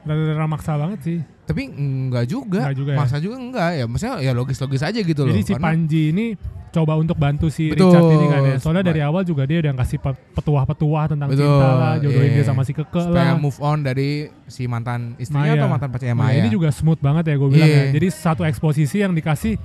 [0.00, 1.18] Rada-rada maksa banget sih.
[1.44, 2.64] Tapi enggak juga.
[2.64, 2.98] Enggak juga ya?
[2.98, 3.84] Masa juga enggak ya.
[3.84, 5.30] Maksudnya ya logis-logis aja gitu loh.
[5.30, 6.26] Jadi si Karena- Panji ini
[6.70, 7.90] coba untuk bantu si Betul.
[7.90, 8.56] Richard ini kan ya.
[8.56, 12.36] Soalnya dari awal juga dia udah ngasih pe- petuah-petuah tentang Betul, cinta lah, jodohin iya.
[12.38, 13.36] dia sama si Keke Supaya lah.
[13.36, 14.10] move on dari
[14.46, 15.58] si mantan istrinya Maya.
[15.58, 16.38] atau mantan pacarnya Nah, Maya.
[16.38, 17.82] ini juga smooth banget ya gue bilang Iya.
[17.82, 17.92] ya.
[17.92, 19.58] Jadi satu eksposisi yang dikasih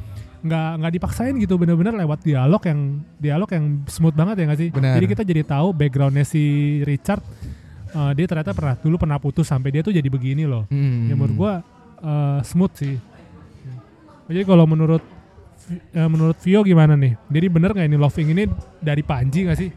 [0.45, 4.69] nggak nggak dipaksain gitu bener-bener lewat dialog yang dialog yang smooth banget ya nggak sih?
[4.69, 4.93] Benar.
[5.01, 6.43] Jadi kita jadi tahu backgroundnya si
[6.85, 7.25] Richard
[7.89, 10.69] eh, dia ternyata pernah dulu pernah putus sampai dia tuh jadi begini loh.
[10.69, 11.09] Hmm.
[11.09, 11.53] Ya menurut gua
[11.97, 12.95] eh, smooth sih.
[14.29, 15.01] Jadi kalau menurut
[15.73, 17.17] eh, menurut Vio gimana nih?
[17.25, 18.43] Jadi bener nggak ini loving ini
[18.77, 19.69] dari Panji nggak sih?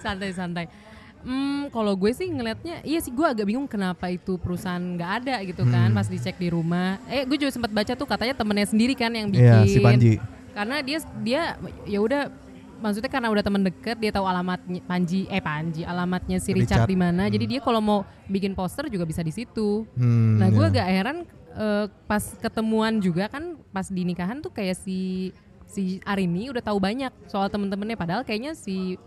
[0.00, 0.66] Santai-santai.
[1.24, 5.40] Hmm, kalau gue sih ngelihatnya, iya sih gue agak bingung kenapa itu perusahaan nggak ada
[5.42, 5.96] gitu kan, Hmm.
[5.96, 7.00] pas dicek di rumah.
[7.08, 9.64] Eh, gue juga sempat baca tuh katanya temennya sendiri kan yang bikin.
[9.64, 10.12] Iya, si Panji.
[10.52, 11.42] Karena dia dia
[11.88, 12.28] ya udah
[12.78, 16.92] maksudnya karena udah temen deket dia tahu alamatnya Panji eh Panji alamatnya si Richard, Richard.
[16.92, 17.24] di mana.
[17.24, 17.32] Hmm.
[17.32, 19.88] Jadi dia kalau mau bikin poster juga bisa di situ.
[19.96, 20.72] Hmm, nah, gue iya.
[20.76, 21.18] agak heran
[21.56, 25.32] eh, pas ketemuan juga kan pas di nikahan tuh kayak si
[25.64, 29.00] si Arini udah tahu banyak soal temen-temennya padahal kayaknya si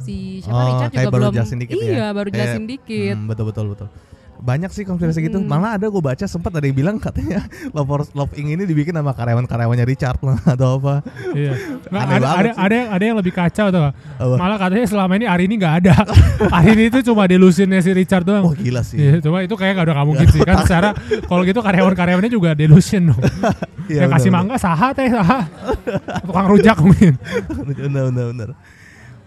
[0.00, 1.84] si siapa Oh, Richard kayak juga baru belum jelasin dikit ya.
[1.84, 3.88] iya baru Kayak, jelasin dikit hmm, betul betul betul.
[4.34, 5.40] Banyak sih konspirasi gitu.
[5.40, 5.48] Mm-mm.
[5.48, 9.14] Malah ada gue baca sempat ada yang bilang katanya Love, Love Inc ini dibikin sama
[9.14, 11.00] karyawan-karyawannya Richard lah atau apa.
[11.32, 11.54] Iya.
[11.88, 12.60] Nggak, Aneh ada, ada, sih.
[12.60, 13.80] ada, yang- ada yang lebih kacau tuh.
[13.88, 14.34] Apa?
[14.36, 15.94] Malah katanya selama ini Arini nggak ada.
[16.60, 18.44] Arini itu cuma delusionnya si Richard doang.
[18.44, 19.00] Wah gila sih.
[19.00, 20.88] Iya, cuma itu kayak gak udah gak mungkin sih kan secara
[21.24, 23.20] kalau gitu karyawan-karyawannya juga delusion dong.
[23.88, 25.40] Iya, yang kasih mangga saha teh saha.
[26.20, 27.16] Tukang rujak mungkin.
[27.80, 28.50] benar benar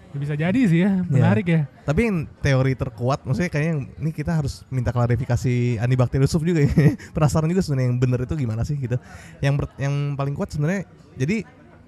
[0.09, 0.17] benar.
[0.17, 1.61] Bisa jadi sih ya, menarik ya.
[1.81, 6.41] Tapi yang teori terkuat, maksudnya kayaknya yang ini kita harus minta klarifikasi Andi Bakti Yusuf
[6.41, 6.69] juga ya.
[7.15, 8.95] Penasaran juga sebenarnya yang bener itu gimana sih gitu.
[9.37, 11.43] Yang ber- yang paling kuat sebenarnya jadi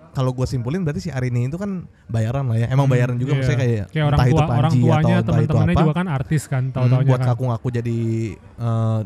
[0.10, 2.68] kalau gue simpulin berarti si Arini itu kan bayaran lah ya.
[2.68, 3.38] Emang Hmm, bayaran juga iya.
[3.38, 5.82] maksudnya kayak, Kayak orang entah itu tua- orang Panji tuanya, atau entah itu teman-temannya apa.
[5.82, 7.28] juga kan artis kan, Hmm, tahu-taunya buat kan.
[7.30, 7.98] ngaku-ngaku jadi
[8.36, 9.00] eh,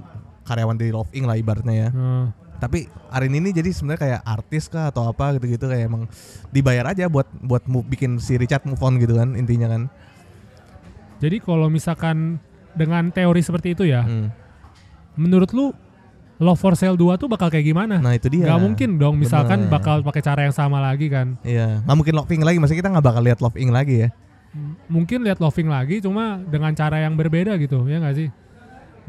[0.44, 1.90] karyawan di Love Inc lah ibaratnya ya.
[1.92, 2.26] Hmm.
[2.64, 6.08] Tapi Arini ini jadi sebenarnya kayak artis kah atau apa gitu-gitu kayak emang
[6.50, 9.92] dibayar aja buat buat move, bikin si Richard move on gitu kan intinya kan.
[11.20, 12.40] Jadi kalau misalkan
[12.72, 14.32] dengan teori seperti itu ya, Hmm.
[15.20, 15.76] menurut lu
[16.42, 18.02] Love for Sale 2 tuh bakal kayak gimana?
[18.02, 18.50] Nah itu dia.
[18.50, 19.72] Gak mungkin dong misalkan Bener.
[19.72, 21.38] bakal pakai cara yang sama lagi kan.
[21.46, 22.58] Iya, nggak mungkin Love Inc lagi.
[22.58, 24.10] Maksudnya kita nggak bakal lihat Love Inc lagi ya.
[24.86, 28.30] Mungkin lihat loving lagi cuma dengan cara yang berbeda gitu, ya nggak sih?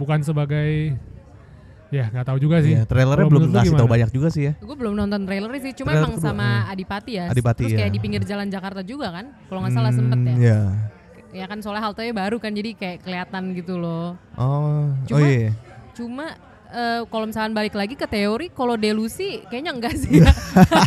[0.00, 0.96] Bukan sebagai
[1.94, 2.72] ya nggak tahu juga sih.
[2.72, 4.52] Iya, trailernya belum lu ngasih tahu banyak juga sih ya.
[4.56, 6.72] gue belum nonton trailer sih cuma Trailer emang sama hmm.
[6.72, 7.94] Adipati ya Adipati, terus kayak iya.
[7.94, 10.58] di pinggir jalan Jakarta juga kan kalau nggak salah sempet ya Hmm, Iya.
[11.32, 15.50] ya kan soalnya haltenya baru kan jadi kayak kelihatan gitu loh Oh, Cuma- oh iya.
[15.92, 16.26] cuma
[16.68, 20.30] eh, kalau misalkan balik lagi ke teori kalau delusi kayaknya enggak sih ya.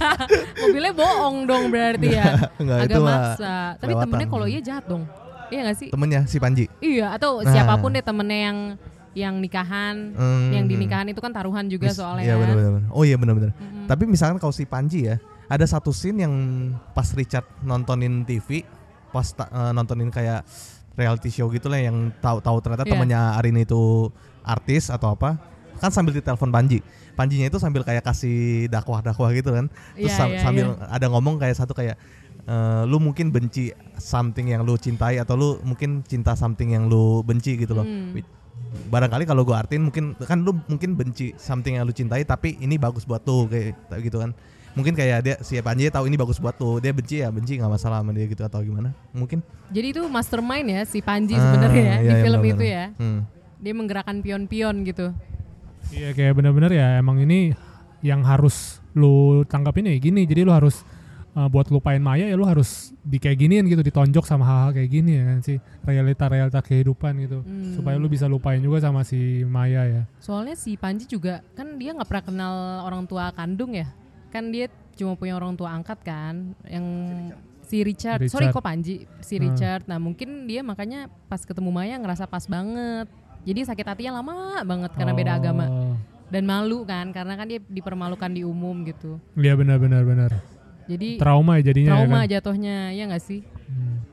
[0.62, 4.04] mobilnya bohong dong berarti ya Enggak, agak maksa tapi kelewatan.
[4.04, 5.04] temennya kalau iya jahat dong
[5.48, 6.66] iya nggak sih Temennya si Panji.
[6.78, 7.48] iya atau Nah.
[7.48, 8.58] siapa pun deh temennya yang
[9.14, 10.52] yang nikahan Hmm.
[10.52, 12.42] yang di nikahan itu kan taruhan juga Mis- soalnya Iya kan.
[12.44, 12.84] benar benar.
[12.90, 13.52] Oh iya benar benar.
[13.52, 13.86] Mm-mm.
[13.86, 15.16] Tapi misalkan kalau si Panji ya,
[15.46, 16.34] ada satu scene yang
[16.92, 18.68] pas Richard nontonin TV,
[19.10, 20.44] pas ta- eh, nontonin kayak
[20.94, 22.92] reality show gitu lah yang tahu-tahu ternyata Iya.
[22.92, 24.10] temannya Arini itu
[24.42, 25.38] artis atau apa,
[25.78, 26.82] kan sambil ditelepon Panji.
[27.14, 29.66] Panjinya itu sambil kayak kasih dakwah-dakwah gitu kan.
[29.94, 30.86] Terus sam- iya, sambil iya.
[30.88, 31.98] ada ngomong kayak satu kayak
[32.44, 37.20] eh, lu mungkin benci something yang lu cintai atau lu mungkin cinta something yang lu
[37.22, 37.84] benci gitu loh.
[37.84, 38.16] Hmm.
[38.88, 42.80] Barangkali kalau gue artiin mungkin kan lu mungkin benci something yang lu cintai tapi ini
[42.80, 44.32] bagus buat lu kayak gitu kan.
[44.78, 47.72] Mungkin kayak dia si Panji tahu ini bagus buat lu, dia benci ya benci nggak
[47.74, 48.94] masalah sama dia gitu atau gimana?
[49.10, 49.42] Mungkin.
[49.74, 52.54] Jadi itu mastermind ya si Panji Ah, sebenarnya ya iya, di iya, film benar-benar.
[52.62, 52.86] itu ya.
[53.02, 53.20] Hmm.
[53.58, 55.06] Dia menggerakkan pion-pion gitu.
[55.90, 57.58] Iya kayak bener-bener ya emang ini
[58.06, 60.30] yang harus lu tanggapin ya gini.
[60.30, 60.86] Jadi lu harus
[61.38, 64.90] uh, buat lupain Maya ya lu harus di kayak giniin gitu ditonjok sama hal-hal kayak
[64.90, 67.78] gini ya kan sih realita-realita kehidupan gitu Hmm.
[67.78, 71.94] supaya lu bisa lupain juga sama si Maya ya Soalnya si Panji juga kan dia
[71.94, 73.86] nggak pernah kenal orang tua kandung ya.
[74.28, 76.84] Kan dia cuma punya orang tua angkat kan yang
[77.62, 78.18] si Richard.
[78.26, 78.54] Sorry Richard.
[78.54, 79.44] kok Panji, si Hmm.
[79.46, 79.86] Richard.
[79.86, 83.06] Nah, mungkin dia makanya pas ketemu Maya ngerasa pas banget.
[83.44, 85.38] Jadi sakit hatinya lama banget karena beda Oh.
[85.38, 85.66] agama.
[86.28, 89.16] Dan malu kan karena kan dia dipermalukan di umum gitu.
[89.34, 90.32] Iya benar-benar benar
[90.88, 92.28] Jadi trauma ya jadinya ya trauma kan?
[92.30, 93.42] jatuhnya ya nggak sih?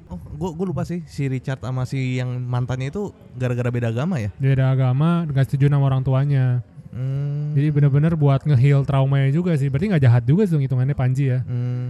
[0.05, 4.19] Oh, gue gue lupa sih si Richard sama si yang mantannya itu gara-gara beda agama
[4.19, 4.31] ya.
[4.37, 6.63] beda agama gak setuju sama orang tuanya
[6.95, 7.51] Hmm.
[7.53, 11.43] jadi bener-bener buat nge-heal traumanya juga sih berarti nggak jahat juga sih hitungannya Panji ya
[11.43, 11.84] Hmm.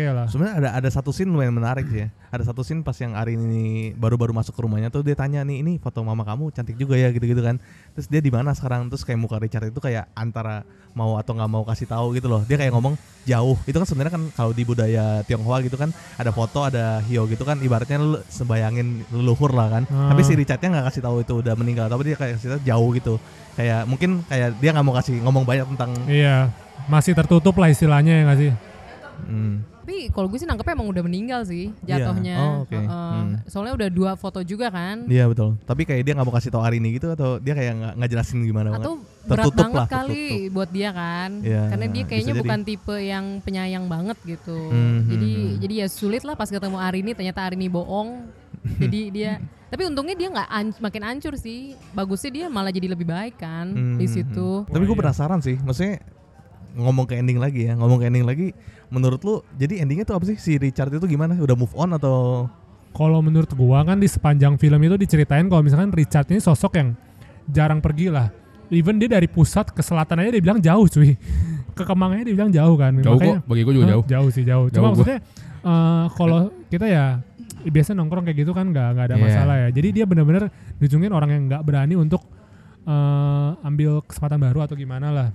[0.00, 2.08] Oke lah Sebenarnya ada ada satu scene lumayan menarik sih ya.
[2.30, 5.60] Ada satu scene pas yang Arin ini baru-baru masuk ke rumahnya tuh dia tanya nih
[5.60, 7.58] ini foto mama kamu cantik juga ya gitu-gitu kan.
[7.92, 8.88] Terus dia di mana sekarang?
[8.88, 10.62] Terus kayak muka Richard itu kayak antara
[10.94, 12.40] mau atau nggak mau kasih tahu gitu loh.
[12.46, 12.94] Dia kayak ngomong
[13.26, 13.58] jauh.
[13.66, 17.42] Itu kan sebenarnya kan kalau di budaya Tionghoa gitu kan ada foto ada hio gitu
[17.42, 19.82] kan ibaratnya lu sebayangin leluhur lah kan.
[19.90, 20.14] Ah.
[20.14, 22.88] Tapi si Richardnya nggak kasih tahu itu udah meninggal tapi dia kayak kasih tahu jauh
[22.94, 23.14] gitu.
[23.58, 26.48] Kayak mungkin kayak dia nggak mau kasih ngomong banyak tentang iya
[26.88, 28.52] masih tertutup lah istilahnya ya nggak sih
[29.20, 29.60] Hmm.
[29.90, 31.98] Tapi kalau gue sih nangkepnya emang udah meninggal sih Iya.
[31.98, 32.36] jatuhnya.
[32.38, 32.70] Oh, oke.
[32.72, 32.86] Heeh.
[32.86, 33.34] Hmm.
[33.44, 35.02] Soalnya udah dua foto juga kan.
[35.04, 35.58] Iya betul.
[35.60, 38.70] Tapi kayak dia nggak mau kasih tahu Arini gitu atau dia kayak nggak jelasin gimana
[38.72, 39.18] Atau banget.
[39.20, 40.54] berat Tertutup banget lah, kali tertutup.
[40.54, 41.30] buat dia kan.
[41.42, 42.40] Iya, Karena dia kayaknya jadi.
[42.40, 44.58] bukan tipe yang penyayang banget gitu.
[44.70, 45.58] Hmm, jadi hmm, hmm.
[45.58, 48.30] jadi ya sulit lah pas ketemu Arini ternyata Arini bohong.
[48.80, 49.32] jadi dia
[49.66, 51.74] tapi untungnya dia nggak an- makin hancur sih.
[51.90, 54.48] Bagusnya dia malah jadi lebih baik kan Hmm, di hmm, situ.
[54.60, 54.70] hmm.
[54.70, 55.98] Tapi gue penasaran sih, maksudnya
[56.72, 58.54] ngomong ke ending lagi ya, ngomong ke ending lagi.
[58.90, 61.34] Menurut lu, jadi endingnya tuh apa sih si Richard itu gimana?
[61.34, 62.46] Udah move on atau?
[62.90, 66.98] kalau menurut gua kan di sepanjang film itu diceritain kalau misalkan Richard ini sosok yang
[67.46, 68.34] jarang pergi lah
[68.66, 71.14] even dia dari pusat ke selatan aja dia bilang jauh cuy
[71.78, 74.04] ke Kemangnya dia bilang jauh kan Jauh kok, bagi gua juga jauh.
[74.04, 74.90] jauh sih jauh, Jauh cuma gua.
[74.90, 75.18] maksudnya
[75.62, 77.04] eh, kalau kita ya
[77.62, 79.22] biasa nongkrong kayak gitu kan nggak nggak ada Iya.
[79.22, 80.42] masalah ya jadi dia benar-benar
[80.82, 82.26] dijungin orang yang nggak berani untuk
[82.82, 85.28] eh, ambil kesempatan baru atau gimana lah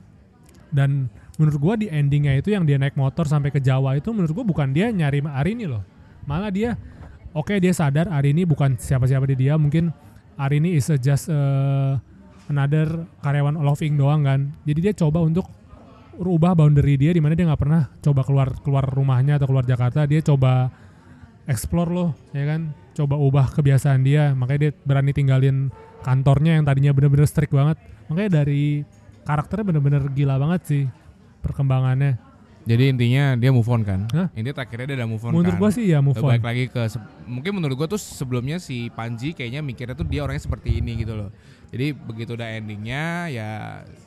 [0.75, 1.07] dan
[1.41, 4.45] menurut gua di endingnya itu yang dia naik motor sampai ke Jawa itu menurut gua
[4.47, 5.83] bukan dia nyari Arini loh.
[6.25, 6.79] Malah dia
[7.35, 9.91] oke dia sadar Arini bukan siapa-siapa di dia mungkin
[10.35, 11.95] Arini is a just uh,
[12.47, 14.51] another karyawan loving doang kan.
[14.67, 15.47] Jadi dia coba untuk
[16.15, 20.03] rubah boundary dia di mana dia nggak pernah coba keluar keluar rumahnya atau keluar Jakarta.
[20.07, 20.71] Dia coba
[21.47, 22.71] explore loh ya kan?
[22.95, 24.31] Coba ubah kebiasaan dia.
[24.35, 25.71] Makanya dia berani tinggalin
[26.03, 27.79] kantornya yang tadinya bener-bener strict banget.
[28.07, 28.85] Makanya dari
[29.25, 30.85] karakternya bener-bener gila banget sih
[31.45, 32.17] perkembangannya
[32.65, 34.09] Jadi intinya dia move on kan?
[34.09, 34.33] Hah?
[34.33, 35.61] Intinya terakhirnya dia udah move on Menurut kan?
[35.61, 36.33] gua sih ya move on.
[36.33, 36.81] Balik lagi ke
[37.29, 41.13] mungkin menurut gua tuh sebelumnya si Panji kayaknya mikirnya tuh dia orangnya seperti ini gitu
[41.13, 41.29] loh.
[41.69, 43.49] Jadi begitu udah endingnya ya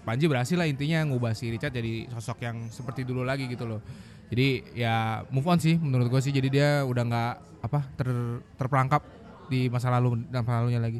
[0.02, 3.78] Panji berhasil lah intinya ngubah si Richard jadi sosok yang seperti dulu lagi gitu loh.
[4.26, 6.34] Jadi ya move on sih menurut gua sih.
[6.34, 8.10] Jadi dia udah nggak apa ter,
[8.58, 9.06] terperangkap
[9.46, 10.98] di masa lalu dan masa lalunya lagi.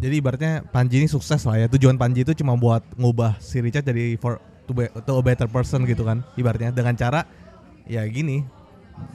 [0.00, 1.66] Jadi ibaratnya Panji ini sukses lah ya.
[1.68, 5.46] Tujuan Panji itu cuma buat ngubah si Richard jadi for to, be, to a better
[5.46, 6.24] person gitu kan.
[6.34, 7.24] Ibaratnya dengan cara
[7.84, 8.44] ya gini.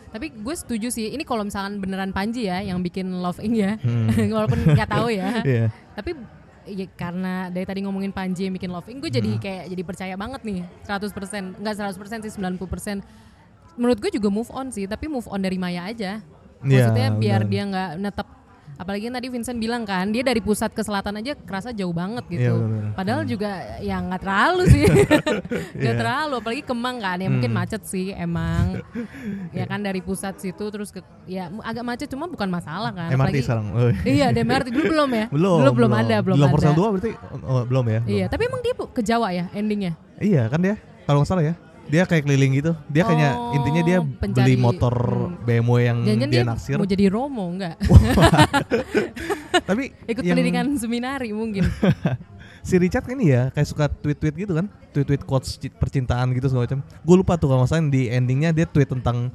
[0.09, 1.09] Tapi gue setuju sih.
[1.09, 4.09] Ini kalau misalkan beneran Panji ya yang bikin Love ya, Hmm.
[4.35, 5.39] walaupun nggak tahu ya.
[5.47, 5.65] Iya.
[5.95, 6.11] Tapi
[6.69, 9.41] ya karena dari tadi ngomongin Panji yang bikin Love gue jadi Hmm.
[9.41, 10.59] kayak jadi percaya banget nih.
[10.83, 13.01] 100%, enggak 100% sih 90%.
[13.79, 16.19] Menurut gue juga move on sih, tapi move on dari Maya aja.
[16.59, 17.51] Iya, Maksudnya biar benar.
[17.51, 18.27] dia nggak netep
[18.79, 22.31] apalagi tadi Vincent bilang kan dia dari pusat ke selatan aja kerasa jauh banget Iya,
[22.31, 22.53] gitu.
[22.57, 22.83] benar.
[22.95, 24.83] Padahal juga ya nggak terlalu sih.
[25.79, 25.99] Nggak Iya.
[25.99, 27.59] terlalu apalagi Kemang kan ya mungkin Hmm.
[27.59, 28.79] macet sih emang.
[29.57, 33.11] ya kan dari pusat situ terus ke ya agak macet cuma bukan masalah kan.
[33.11, 33.65] MRT Apalagi- sekarang.
[33.75, 35.25] Oh, Iya, ada MRT dulu belum ya?
[35.35, 35.57] Belum.
[35.59, 36.71] Dulu belum ada, belum Di ada.
[36.71, 37.11] 2 berarti
[37.43, 37.99] oh, belum ya?
[38.07, 39.93] Iya, tapi emang dia ke Jawa ya endingnya?
[40.17, 41.55] Iya kan dia kalau nggak salah ya
[41.89, 44.93] dia kayak keliling gitu dia kayaknya Oh, intinya dia pencari- beli motor
[45.41, 47.75] BMW yang Jangan dia dia naksir mau jadi Romo enggak?
[49.65, 51.65] tapi Ikut yang- pendidikan seminari mungkin.
[52.59, 56.45] si Richard kan ini ya kayak suka tweet-tweet gitu kan tweet-tweet quotes ci- percintaan gitu
[56.45, 59.31] segala macam gue lupa tuh kalau masalah di endingnya dia tweet tentang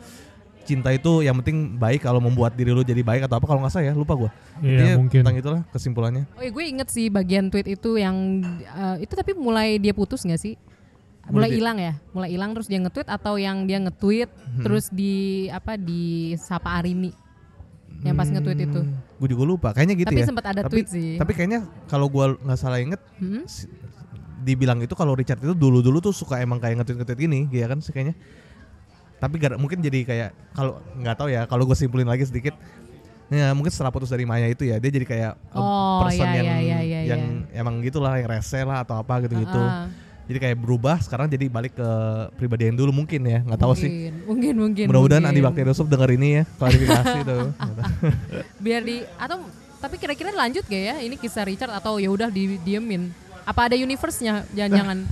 [0.62, 3.68] cinta itu yang penting baik kalau membuat diri lu jadi baik atau apa kalau nggak
[3.70, 4.30] salah ya lupa gue
[4.62, 5.20] Iya, mungkin.
[5.20, 9.32] tentang itulah kesimpulannya Oh iya, gue inget sih bagian tweet itu yang eh, itu tapi
[9.32, 10.54] mulai dia putus nggak sih?
[11.26, 14.60] Mulai hilang ya, mulai hilang terus dia nge-tweet atau yang dia nge-tweet Hmm.
[14.60, 15.14] terus di
[15.48, 16.02] apa di
[16.36, 17.10] Sapa Arini
[18.00, 18.80] yang pas nge-tweet itu.
[19.14, 21.16] gue juga lupa kayaknya gitu Tapi ya sempat ada tapi, tweet sih.
[21.16, 23.40] tapi kayaknya kalau gue nggak salah inget Hmm?
[23.44, 23.70] si-
[24.38, 27.90] dibilang itu kalau Richard itu dulu-dulu tuh suka emang kayak nge-tweet-nge-tweet gini ya kan sih
[27.90, 28.12] kayaknya
[29.16, 32.52] tapi gara, mungkin jadi kayak kalau nggak tahu ya kalau gue simpulin lagi sedikit
[33.26, 36.34] ya mungkin setelah putus dari Maya itu ya dia jadi kayak a Oh, person iya,
[36.34, 39.88] yang iya, iya, iya, yang emang gitulah yang rese lah atau apa gitu-gitu Ah.
[40.24, 41.88] Jadi kayak berubah sekarang jadi balik ke
[42.40, 44.08] pribadi yang dulu mungkin ya, nggak tahu sih.
[44.24, 44.84] Mungkin, mungkin.
[44.88, 45.28] Mudah-mudahan.
[45.28, 47.52] Andi Bakteriosop denger ini ya, klarifikasi tuh.
[48.64, 49.44] Biar di atau
[49.84, 53.12] tapi kira-kira lanjut gak ya ini kisah Richard atau ya udah di diemin?
[53.44, 54.48] Apa ada universe-nya?
[54.56, 55.04] Jangan-jangan.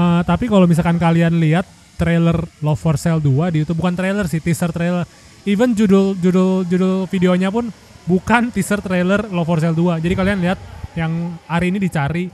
[0.00, 1.68] Eh, tapi kalau misalkan kalian lihat
[2.00, 5.04] trailer Love for Sale 2 di itu bukan trailer sih, teaser trailer.
[5.44, 7.68] Even judul judul judul videonya pun
[8.08, 10.00] bukan teaser trailer Love for Sale 2.
[10.00, 10.58] Jadi kalian lihat
[10.96, 12.32] yang hari ini dicari.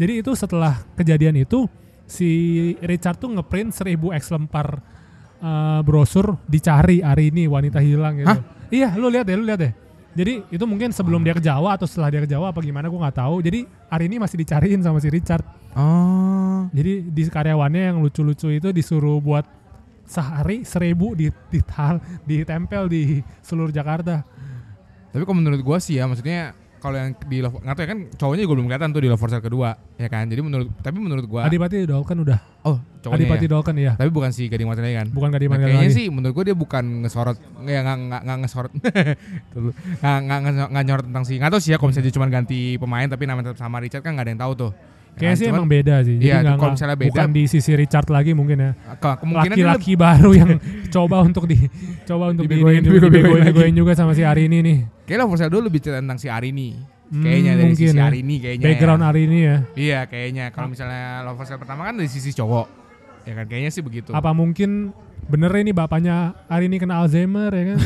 [0.00, 1.68] Jadi itu setelah kejadian itu
[2.08, 2.30] si
[2.80, 4.80] Richard tuh ngeprint 1000 X lempar
[5.44, 8.40] eh, brosur dicari hari ini wanita hilang gitu.
[8.70, 9.72] Iya, lu lihat deh, lu lihat deh.
[10.10, 12.98] Jadi itu mungkin sebelum dia ke Jawa atau setelah dia ke Jawa apa gimana gue
[12.98, 13.42] nggak tahu.
[13.44, 15.46] Jadi hari ini masih dicariin sama si Richard.
[15.78, 16.66] Oh.
[16.74, 19.46] Jadi di karyawannya yang lucu-lucu itu disuruh buat
[20.10, 21.62] sehari seribu di, di
[22.26, 24.26] ditempel di seluruh Jakarta.
[25.14, 27.98] Tapi kalau menurut gua sih ya, maksudnya kalau yang di Love, nggak tahu ya kan
[28.16, 30.24] cowoknya juga belum kelihatan tuh di Love for Sale kedua, ya kan.
[30.26, 31.44] Jadi menurut, tapi menurut gua.
[31.44, 32.40] Adipati Dolken udah.
[32.64, 33.50] Oh, cowoknya Adipati ya?
[33.52, 33.92] Dolken iya.
[34.00, 35.08] Tapi bukan si Gading Martinelli kan?
[35.12, 36.00] Bukan Gading Nah, Martinelli Kayaknya lagi.
[36.00, 38.72] sih menurut gua dia bukan ngesorot, nggak nggak nggak nggak ngesorot,
[40.00, 40.40] nggak nggak
[40.72, 43.22] nggak nyorot tentang si, nggak tahu sih ya kalau misalnya dia cuma ganti pemain tapi
[43.28, 44.72] namanya tetap sama Richard kan nggak ada yang tahu tuh.
[45.16, 46.16] Ya Kayaknya sih emang beda sih.
[46.16, 48.70] Jadi Iya, kalau misalnya beda, bukan di sisi Richard lagi mungkin ya.
[49.20, 50.50] Laki-laki baru yang
[50.94, 51.58] coba untuk di
[52.08, 53.48] coba untuk Dibegoin, di dibegoin dibegoin, lagi.
[53.52, 54.78] dibegoin juga sama si Ari ini nih.
[55.04, 56.78] Kayak Love for Sale dulu lebih cerita tentang si Arini.
[57.10, 58.06] Hmm, Kayaknya dari mungkin sisi ya.
[58.06, 58.64] Arini kayaknya.
[58.70, 59.08] Background ya.
[59.10, 59.56] Arini ya.
[59.74, 60.44] Iya, kayaknya.
[60.54, 62.66] Kalau misalnya Love for Sale pertama kan dari sisi cowok.
[63.26, 64.14] Ya kan kayaknya sih begitu.
[64.14, 64.94] Apa mungkin
[65.28, 67.78] bener ini bapaknya Ari ini kena Alzheimer ya kan?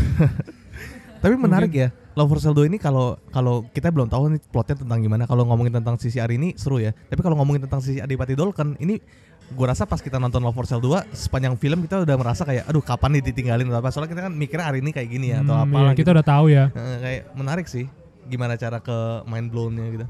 [1.25, 1.89] Tapi menarik ya.
[2.15, 5.25] Love for Sale 2 ini kalau kalau kita belum tahu nih plotnya tentang gimana.
[5.25, 6.95] Kalau ngomongin tentang sisi Ari ini seru ya.
[6.95, 9.03] Tapi kalau ngomongin tentang sisi Adipati Dolken ini
[9.47, 12.65] gue rasa pas kita nonton Love for Sale 2 sepanjang film kita udah merasa kayak
[12.65, 15.43] aduh kapan nih ditinggalin atau apa soalnya kita kan mikirnya hari ini kayak gini ya
[15.43, 16.65] atau Hmm, apa iya, kita udah tahu ya.
[16.73, 17.85] kayak menarik sih
[18.25, 20.07] gimana cara ke mind blown-nya gitu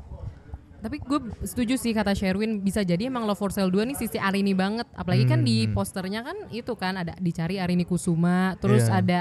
[0.79, 4.21] Tapi gue setuju sih kata Sherwin bisa jadi emang Love for Sale 2 nih sisi
[4.21, 4.85] Arini banget.
[4.93, 5.73] Apalagi kan di Hmm.
[5.73, 9.01] posternya kan itu kan ada dicari Arini Kusuma, terus Iya.
[9.01, 9.21] ada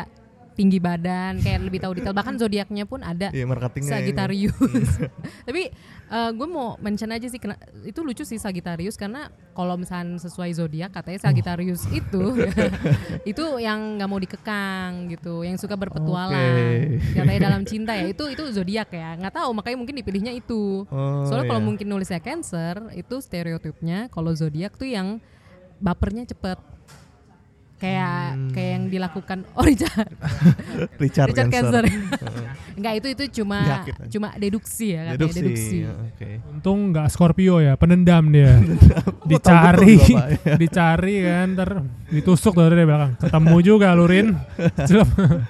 [0.53, 2.13] tinggi badan, kayak lebih tahu detail.
[2.13, 3.33] Bahkan zodiaknya pun ada.
[3.33, 3.95] Iya, marketingnya ini.
[3.99, 4.91] Sagittarius.
[5.49, 5.63] Tapi
[6.13, 10.93] gue mau mention aja sih kena, itu lucu sih Sagittarius karena kalau misalnya sesuai zodiak
[10.93, 12.37] katanya Sagittarius itu
[13.31, 16.37] itu yang nggak mau dikekang gitu, yang suka berpetualang.
[16.37, 17.17] Oke.
[17.17, 19.17] Katanya dalam cinta ya itu itu zodiak ya.
[19.17, 20.85] Nggak tahu makanya mungkin dipilihnya itu.
[20.93, 21.67] Oh, Soalnya kalau iya.
[21.73, 25.17] mungkin nulisnya Cancer itu stereotipnya kalau zodiak tuh yang
[25.81, 26.59] bapernya cepet.
[27.83, 30.07] Kayak kayak yang dilakukan oh Richard.
[30.95, 31.51] Richard Cancer.
[31.51, 31.83] Cancer.
[32.79, 33.91] Enggak itu itu cuma aja.
[34.07, 35.77] cuma deduksi ya katanya Deduksi, deduksi.
[35.83, 36.29] ya, oke.
[36.47, 38.55] Untung nggak Scorpio ya, penendam dia.
[39.27, 41.69] dicari, Betul, dicari kan, ntar
[42.07, 43.19] ditusuk dari belakang.
[43.19, 44.31] Ketemu juga Lurin.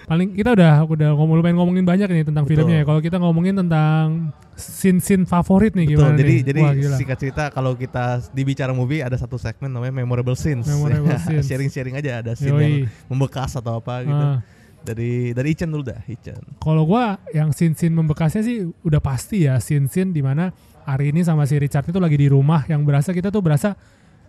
[0.09, 2.65] Paling kita udah udah ngomong lumayan ngomongin banyak nih tentang Betul.
[2.65, 2.85] filmnya ya.
[2.85, 6.41] Kalau kita ngomongin tentang scene-scene favorit nih Betul, gimana jadi nih?
[6.45, 6.97] jadi Wah, gila.
[6.97, 10.65] singkat cerita kalau kita di bicara movie ada satu segmen namanya memorable scenes.
[10.65, 11.45] Memorable scenes.
[11.45, 12.61] Sharing-sharing aja ada scene Yoi.
[12.61, 12.75] yang
[13.07, 14.13] membekas atau apa gitu.
[14.15, 14.39] Ah.
[14.83, 16.35] Dari dari Ichen dulu dah, Ichen.
[16.59, 20.51] Kalau gua yang scene-scene membekasnya sih udah pasti ya scene-scene di mana
[20.83, 23.79] hari ini sama si Richard itu lagi di rumah yang berasa kita tuh berasa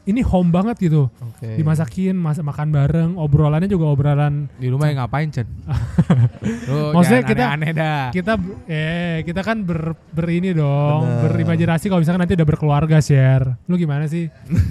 [0.04, 1.08] ini home banget gitu.
[1.08, 1.56] Oke.
[1.56, 5.48] Dimasakin, masak makan bareng, obrolannya juga obrolan Di rumah yang ngapain, Chen?
[6.96, 8.02] Maksudnya kita aneh-aneh dah.
[8.10, 8.32] kita
[8.66, 11.32] eh kita kan ber, ber ini dong, Bener.
[11.32, 13.56] berimajinasi kalau misalkan nanti udah berkeluarga share.
[13.64, 14.28] Lu gimana sih?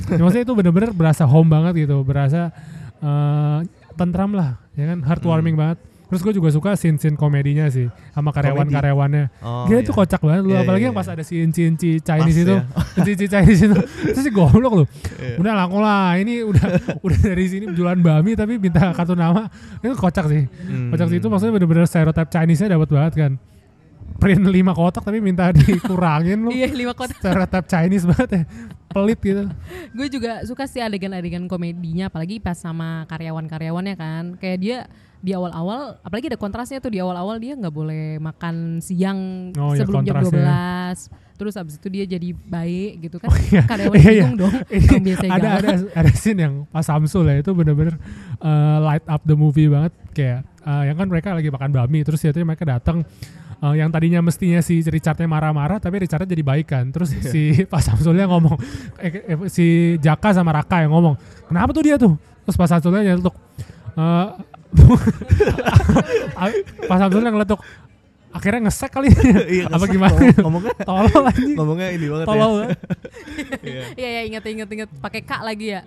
[0.09, 2.53] Ya, maksudnya itu bener-bener berasa home banget gitu, berasa
[2.99, 3.57] eh,
[3.93, 5.61] tentram lah, ya kan heartwarming Hmm.
[5.65, 5.79] banget.
[6.13, 9.41] Terus gue juga suka scene-scene komedinya sih sama karyawan-karyawannya.
[9.41, 9.85] Oh, Gila iya.
[9.89, 11.17] itu kocak banget lu, Iya, apalagi iya, yang pas iya.
[11.17, 12.61] ada si inci-inci Chinese Pas itu, ya.
[13.01, 13.77] inci-inci Chinese itu.
[14.13, 14.85] Terus si goblok lu.
[15.17, 15.41] Iya.
[15.41, 16.65] Udah laku lah, ini udah
[17.09, 19.49] udah dari sini jualan bami tapi minta kartu nama.
[19.81, 20.45] Itu kocak sih.
[20.45, 20.93] Hmm.
[20.93, 23.33] Kocak sih itu maksudnya bener-bener stereotip Chinese-nya dapat banget kan.
[24.21, 26.53] Print 5 kotak tapi minta dikurangin lu.
[26.53, 27.17] Iya, lima kotak.
[27.17, 28.43] Stereotip Chinese banget ya.
[28.93, 29.43] Pelit gitu.
[29.97, 34.23] Gue juga suka sih adegan-adegan komedinya apalagi pas sama karyawan-karyawannya kan.
[34.37, 34.77] Kayak dia
[35.23, 39.79] di awal-awal apalagi ada kontrasnya tuh di awal-awal dia nggak boleh makan siang Oh, iya,
[39.79, 40.91] sebelum jam kontrasnya.
[40.99, 41.39] 12.
[41.39, 43.31] Terus abis itu dia jadi baik gitu kan.
[43.31, 44.27] Iya, Karyawan iya, iya.
[44.35, 44.53] dong.
[44.75, 47.95] Ini Orang biasa ada ada ada scene yang pas Samsul ya itu bener-bener
[48.37, 52.19] uh, light up the movie banget kayak uh, yang kan mereka lagi makan bami terus
[52.19, 53.01] ya mereka datang
[53.59, 57.31] uh, yang tadinya mestinya si Richardnya marah-marah tapi Richardnya jadi baik kan terus Iya.
[57.31, 58.59] si Pak Samsulnya ngomong
[58.99, 61.15] eh, eh, si Jaka sama Raka yang ngomong
[61.47, 63.33] kenapa tuh dia tuh terus Pak Samsulnya nyelutuk
[63.97, 64.27] uh,
[66.83, 67.59] Pak Samsulnya ngeletuk
[68.33, 69.13] akhirnya ngesek kali
[69.45, 69.93] Iya, apa ngesek.
[69.93, 72.27] gimana Ngomong- ngomongnya- tolol anjing ngomongnya ini banget ya.
[72.27, 72.69] tolol banget.
[73.63, 73.81] Iya.
[73.93, 75.81] Iya iya inget inget inget pakai kak lagi ya.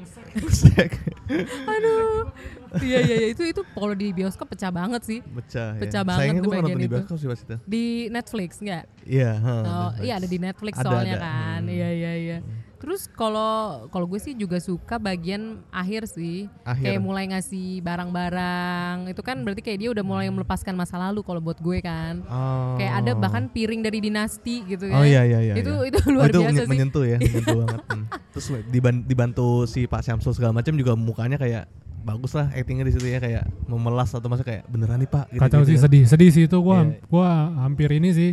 [1.66, 2.30] Aduh.
[2.78, 5.18] Iya iya iya itu itu kalau di bioskop pecah banget sih.
[5.24, 5.80] Pecah, ya.
[5.80, 6.94] Pecah banget Sayangnya tuh bagian nonton di itu.
[6.94, 7.56] bioskop sih pas itu.
[7.64, 8.84] Di Netflix enggak?
[9.02, 9.58] Iya, ha, Oh,
[9.90, 10.02] Netflix.
[10.02, 11.24] iya ada di Netflix Ada, soalnya ada.
[11.24, 11.60] kan.
[11.60, 11.72] Hmm.
[11.72, 12.38] Iya iya iya.
[12.76, 13.52] Terus kalau
[13.88, 16.44] kalau gue sih juga suka bagian akhir sih.
[16.62, 16.84] Akhir.
[16.86, 19.08] Kayak mulai ngasih barang-barang.
[19.08, 22.20] Itu kan berarti kayak dia udah mulai melepaskan masa lalu kalau buat gue kan.
[22.22, 22.76] Oh.
[22.76, 24.96] Kayak ada bahkan piring dari dinasti gitu kan.
[24.96, 25.54] Oh iya iya iya.
[25.56, 25.88] Itu iya.
[25.88, 26.68] itu luar Oh, itu biasa sih.
[26.68, 27.80] menyentuh ya, menyentuh banget.
[27.88, 28.04] Hmm.
[28.30, 31.64] Terus diban- dibantu si Pak Syamsul segala macam juga mukanya kayak
[32.02, 35.42] bagus lah actingnya di situ ya kayak memelas atau masa kayak beneran nih Pak gitu.
[35.42, 35.82] Kacau sih ya.
[35.82, 37.02] sedih, sedih sih itu gua Iya.
[37.04, 38.30] gua hampir ini sih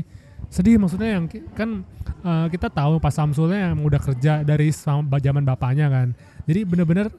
[0.54, 1.26] sedih maksudnya yang
[1.58, 1.82] kan
[2.22, 6.14] eh, kita tahu Pak Samsulnya yang udah kerja dari zaman bapaknya kan.
[6.46, 7.10] Jadi bener-bener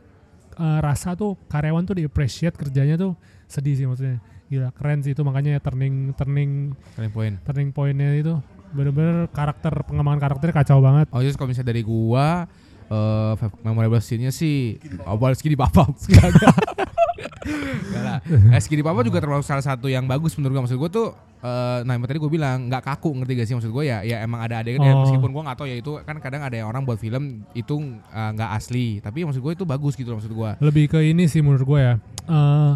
[0.54, 3.18] eh, rasa tuh karyawan tuh di appreciate kerjanya tuh
[3.50, 4.22] sedih sih maksudnya.
[4.46, 7.34] Gila keren sih itu makanya turning turning Turning point.
[7.42, 8.38] turning pointnya itu
[8.70, 11.06] bener-bener karakter pengembangan karakternya kacau banget.
[11.10, 12.46] Oh jadi kalau misalnya dari gua
[12.84, 13.32] eh
[13.64, 14.78] memorable scene-nya sih
[15.08, 16.50] awal Skidi Papa Gak ada.
[17.44, 18.18] Gak lah.
[18.24, 20.62] Eh, Skidi Papa juga termasuk salah satu yang bagus menurut gua.
[20.64, 23.84] Maksud gua tuh eh nah tadi gua bilang nggak kaku ngerti gak sih maksud gua
[23.84, 25.04] ya ya emang ada adegan ya Oh.
[25.04, 27.74] meskipun gua nggak tahu ya itu kan kadang ada yang orang buat film itu
[28.08, 30.56] eh, nggak asli tapi maksud gua itu bagus gitu loh maksud gua.
[30.58, 31.94] Lebih ke ini sih menurut gue ya.
[32.24, 32.72] Eh,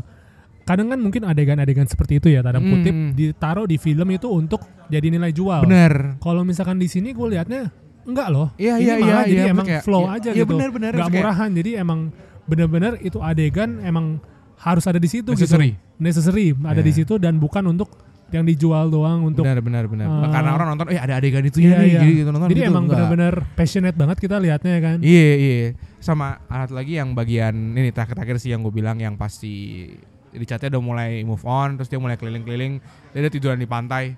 [0.62, 2.68] kadang kan mungkin adegan-adegan seperti itu ya tanda Hmm.
[2.70, 5.64] kutip ditaruh di film itu untuk jadi nilai jual.
[5.64, 6.16] Bener.
[6.18, 7.72] Kalau misalkan di sini gue lihatnya
[8.04, 8.52] enggak loh.
[8.54, 10.52] Iya, iya, iya, jadi iya, emang kayak- flow iya, aja iya, gitu.
[10.54, 10.92] bener, bener.
[10.92, 11.50] Nggak Kayak- murahan.
[11.54, 12.00] Jadi emang
[12.44, 14.20] bener-bener itu adegan emang
[14.58, 15.72] harus ada di situ Necessary.
[15.72, 15.98] gitu.
[15.98, 16.98] Necessary ada di Iya.
[17.02, 17.90] situ dan bukan untuk
[18.28, 20.04] yang dijual doang untuk benar benar benar.
[20.04, 22.00] eh, Karena orang nonton eh ada adegan itu iya, ya nih iya.
[22.04, 22.98] gitu, nonton Jadi gitu, emang enggak.
[23.00, 24.96] bener-bener passionate banget kita lihatnya ya kan.
[25.00, 25.56] Iya iya.
[25.96, 29.88] Sama alat lagi yang bagian ini terakhir-terakhir sih yang gue bilang yang pasti
[30.28, 34.12] Richardnya udah mulai move on terus dia mulai keliling-keliling dia udah tiduran di pantai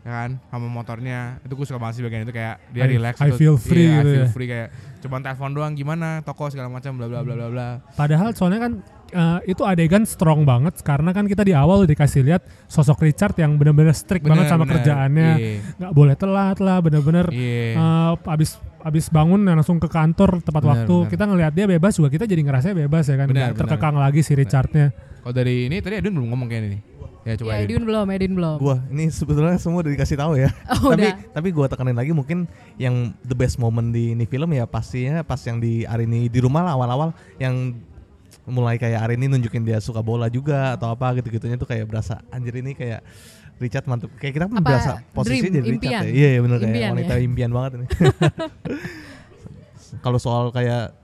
[0.00, 3.14] ya kan sama motornya itu gue suka banget sih bagian itu kayak dia I- relax
[3.18, 3.36] I gitu.
[3.36, 4.28] feel free Iya, I gitu feel ya.
[4.30, 4.68] free kayak
[4.98, 8.72] cuma telepon doang gimana toko segala macam bla bla bla bla bla Padahal soalnya kan
[9.08, 13.34] eh, itu adegan strong banget karena kan kita di awal udah dikasih lihat sosok Richard
[13.36, 14.74] yang bener-bener strict Bener, banget sama bener.
[14.76, 15.52] kerjaannya, Iya.
[15.76, 17.74] nggak boleh telat lah, bener-bener Iya.
[17.74, 20.94] eh, abis abis bangun ya langsung ke kantor tepat Bener, waktu.
[21.00, 21.10] bener.
[21.10, 24.32] Kita ngelihat dia bebas juga kita jadi ngerasa bebas ya kan, Bener, terkekang lagi si
[24.32, 24.94] Richardnya.
[25.18, 26.78] kalau dari ini tadi Edwin belum ngomong kayak ini
[27.28, 28.56] ya coba Ya, Edwin belum, Edwin belum.
[28.58, 30.48] Gua ini sebetulnya semua udah dikasih tahu ya.
[30.78, 31.12] Oh, tapi udah.
[31.32, 32.44] tapi gua tekanin lagi mungkin
[32.76, 36.62] yang the best moment di ini film ya pastinya pas yang di Arini di rumah
[36.62, 37.74] lah awal-awal yang
[38.44, 42.56] mulai kayak Arini nunjukin dia suka bola juga atau apa gitu-gitunya tuh kayak berasa anjir
[42.56, 43.00] ini kayak
[43.58, 46.00] Richard mantep kayak kita pun Apa, berasa posisinya dream, jadi Richard impian?
[46.00, 46.10] ya.
[46.14, 47.20] Iya iya benar kayak Impian wanita ya?
[47.20, 47.86] impian banget ini.
[49.98, 50.94] Kalau soal kayak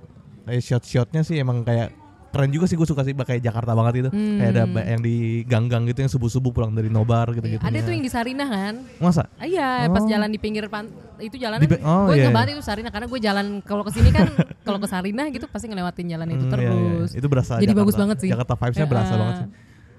[0.45, 1.93] kayak shot-shotnya sih emang kayak
[2.35, 4.75] keren juga sih gue suka sih kayak Jakarta banget itu kayak ada Hmm.
[4.77, 8.49] yang di gang-gang gitu yang subuh-subuh pulang dari nobar gitu-gitu Ada tuh yang di Sarinah
[8.49, 8.75] kan?
[8.99, 9.31] Masa?
[9.37, 10.09] Ah, Iya, pas Oh.
[10.09, 11.63] jalan di pinggir pan itu jalanan.
[11.63, 12.51] Di pe- oh, gue iya, iya.
[12.51, 14.27] itu Sarinah karena gue jalan kalau ke sini kan
[14.67, 16.71] kalau ke Sarinah gitu pasti ngelewatin jalan itu Hmm, iya, iya.
[16.99, 17.11] terus.
[17.15, 17.81] Itu berasa Jadi Jakarta.
[17.81, 18.29] bagus banget sih.
[18.29, 19.49] Jakarta vibes-nya berasa banget sih.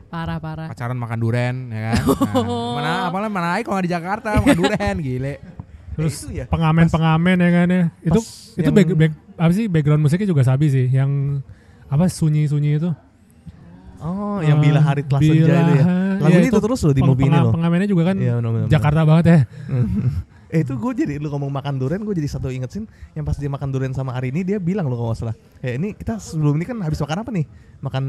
[0.05, 0.67] Parah parah.
[0.69, 1.95] pacaran makan duren ya kan
[2.37, 5.35] Nah, mana apalah mana aja kalau di Jakarta makan duren gile
[5.91, 7.83] Terus ya, pengamen-pengamen ya kan ya.
[8.01, 11.39] Itu pas itu back, back- apa sih background musiknya juga sabi sih yang
[11.95, 12.91] apa sunyi-sunyi itu.
[13.97, 15.63] Oh, yang bila hari telah senja itu ya.
[15.63, 17.51] Bila- Lagu iya, ini itu terus loh di movie ini loh.
[17.51, 18.67] Pengamennya juga kan Iya, benar-benar.
[18.67, 19.39] Jakarta banget ya.
[20.45, 23.33] eh itu gue jadi lu ngomong makan durian gue jadi satu inget sih yang pas
[23.33, 26.53] dia makan durian sama Arini dia bilang lo kalau nggak salah kayak ini kita sebelum
[26.53, 27.45] ini kan habis makan apa nih
[27.81, 28.03] makan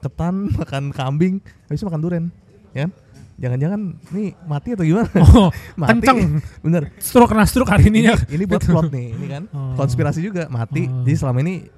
[0.00, 1.34] ketan makan kambing
[1.68, 2.24] habis itu makan durian
[2.72, 2.90] ya kan
[3.36, 3.80] jangan-jangan
[4.10, 5.06] nih mati atau gimana
[5.36, 6.18] Oh, mati kenceng.
[6.58, 8.16] bener Stroke kena stroke hari ini ya.
[8.26, 9.76] ini buat plot nih ini kan Oh.
[9.76, 11.04] konspirasi juga mati Oh.
[11.04, 11.68] jadi selama ini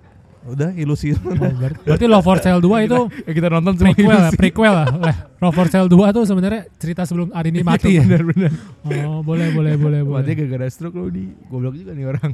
[0.49, 4.07] udah ilusi Oh, ber- berarti Love for Sale 2 itu ya kita nonton semua prequel
[4.09, 4.37] ya, ilusi.
[4.37, 4.89] prequel lah.
[5.05, 8.03] Lah, Love for Sale 2 tuh sebenarnya cerita sebelum hari ini mati ya.
[8.03, 8.53] bener bener
[9.05, 10.23] Oh, boleh boleh boleh boleh.
[10.23, 12.33] dia gara-gara stroke lo di goblok juga nih orang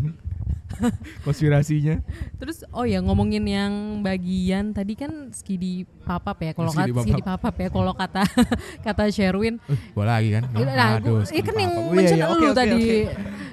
[1.20, 2.00] konspirasinya
[2.34, 7.54] Terus oh ya ngomongin yang bagian tadi kan skidi papap ya kalau kata skidi papap
[7.54, 8.24] ya kalau kata
[8.80, 9.60] kata Sherwin.
[9.68, 11.82] gue lagi kan Nah, Aduh, gua, iya kan yang apa-apa.
[11.82, 12.72] Oh, iya, mention iya, lu oke, tadi.
[12.72, 12.98] oke.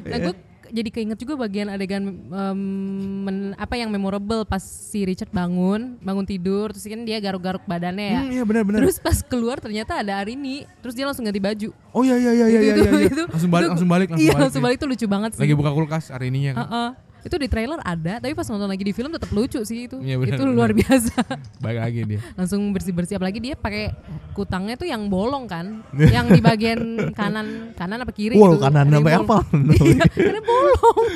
[0.02, 0.34] Nah, gue
[0.72, 2.60] jadi keinget juga bagian adegan em,
[3.20, 8.08] men- apa yang memorable pas si Richard bangun, bangun tidur, terus kan dia garuk-garuk badannya
[8.08, 8.20] ya.
[8.20, 11.70] Hmm, iya benar benar Terus pas keluar ternyata ada Arini, terus dia langsung ganti baju.
[11.90, 13.10] oh iya iya iya iya Itu- iya, itu- iya.
[13.10, 14.68] itu- langsung balik itu- langsung balik langsung Iya, balik langsung dia.
[14.68, 15.42] balik tuh lucu banget sih.
[15.42, 16.90] lagi buka kulkas hari ini ya kan Heeh.
[17.20, 19.98] Itu di trailer ada, tapi pas nonton lagi di film tetap lucu sih itu.
[19.98, 20.80] Iya, benar, itu luar benar.
[20.80, 21.16] biasa.
[21.64, 23.92] balik lagi dia Langsung bersih-bersih apalagi dia pakai
[24.32, 25.84] kutangnya tuh yang bolong kan.
[26.16, 26.80] yang di bagian
[27.12, 28.64] kanan kanan apa kiri wow gitu.
[28.64, 29.38] kanan sampai apa
[29.86, 31.08] Iya, karena bolong.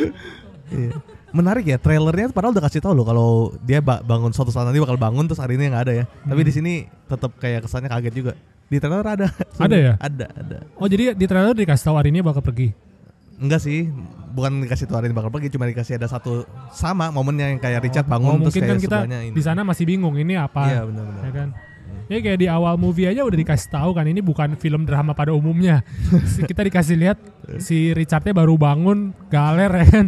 [0.70, 0.92] Iya.
[1.30, 3.30] Menarik ya trailernya padahal udah kasih tahu loh kalau
[3.60, 6.06] dia ba- bangun suatu saat nanti bakal bangun terus hari ini nggak ada ya.
[6.22, 6.48] Tapi Hmm.
[6.48, 6.74] di sini
[7.06, 8.34] tetap kayak kesannya kaget juga.
[8.64, 9.28] Di trailer ada.
[9.56, 9.94] Ada ya?
[9.98, 10.58] Ada, ada.
[10.76, 12.74] Oh, jadi di trailer dikasih tahu hari ini bakal pergi.
[13.42, 13.90] Enggak sih,
[14.34, 18.14] bukan dikasih ini bakal pergi, cuma dikasih ada satu sama momennya yang kayak Richard Oh,
[18.18, 19.34] bangun terus mungkin kayak kan kita ini.
[19.34, 20.64] di sana masih bingung ini apa.
[20.70, 21.24] Iya, benar-benar.
[21.24, 21.50] Ya kan?
[22.12, 25.32] Ya kayak di awal movie aja udah dikasih tahu kan ini bukan film drama pada
[25.32, 25.88] umumnya.
[26.44, 27.18] Kita dikasih lihat
[27.64, 30.06] si Richardnya baru bangun galer ya kan.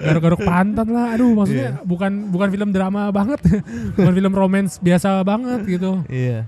[0.00, 1.16] garuk-garuk pantat lah.
[1.16, 3.40] Aduh, maksudnya bukan bukan film drama banget,
[3.96, 6.04] bukan film romance biasa banget gitu.
[6.12, 6.44] Iya.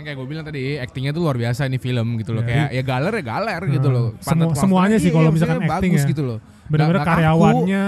[0.00, 2.40] Kan kayak gue bilang tadi, actingnya tuh luar biasa ini film gitu loh.
[2.40, 4.06] Ya, Kayak ya galer ya galer gitu Nah, loh.
[4.16, 6.08] Pantat semuanya sih kalau iya, misalkan maksudnya acting bagus ya.
[6.08, 6.38] gitu loh.
[6.66, 7.04] Kaku.
[7.04, 7.84] karyawannya,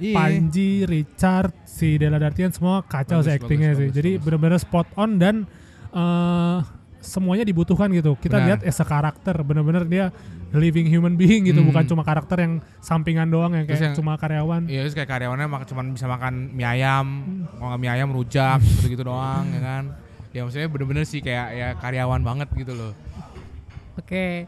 [0.00, 0.16] Iya.
[0.16, 3.86] Panji, Richard, si Della Dartian semua kacau Bagus, sih actingnya bagus, sih.
[3.86, 4.24] bagus, Jadi bagus.
[4.24, 5.36] bener-bener spot on dan
[5.90, 6.58] eh,
[7.00, 8.14] semuanya dibutuhkan gitu.
[8.14, 8.46] Kita Benar.
[8.46, 10.08] lihat as a karakter, bener-bener dia
[10.50, 11.68] living human being gitu, Hmm.
[11.68, 14.64] bukan cuma karakter yang sampingan doang yang kayak yang- cuma karyawan.
[14.64, 17.44] Iya, terus kayak karyawannya mak cuman bisa makan mie ayam, Hmm.
[17.52, 19.84] kalau nggak mie ayam rujak gitu-gitu doang ya kan.
[20.30, 22.92] Ya maksudnya bener-bener sih kayak ya karyawan banget gitu loh.
[23.98, 24.46] Oke.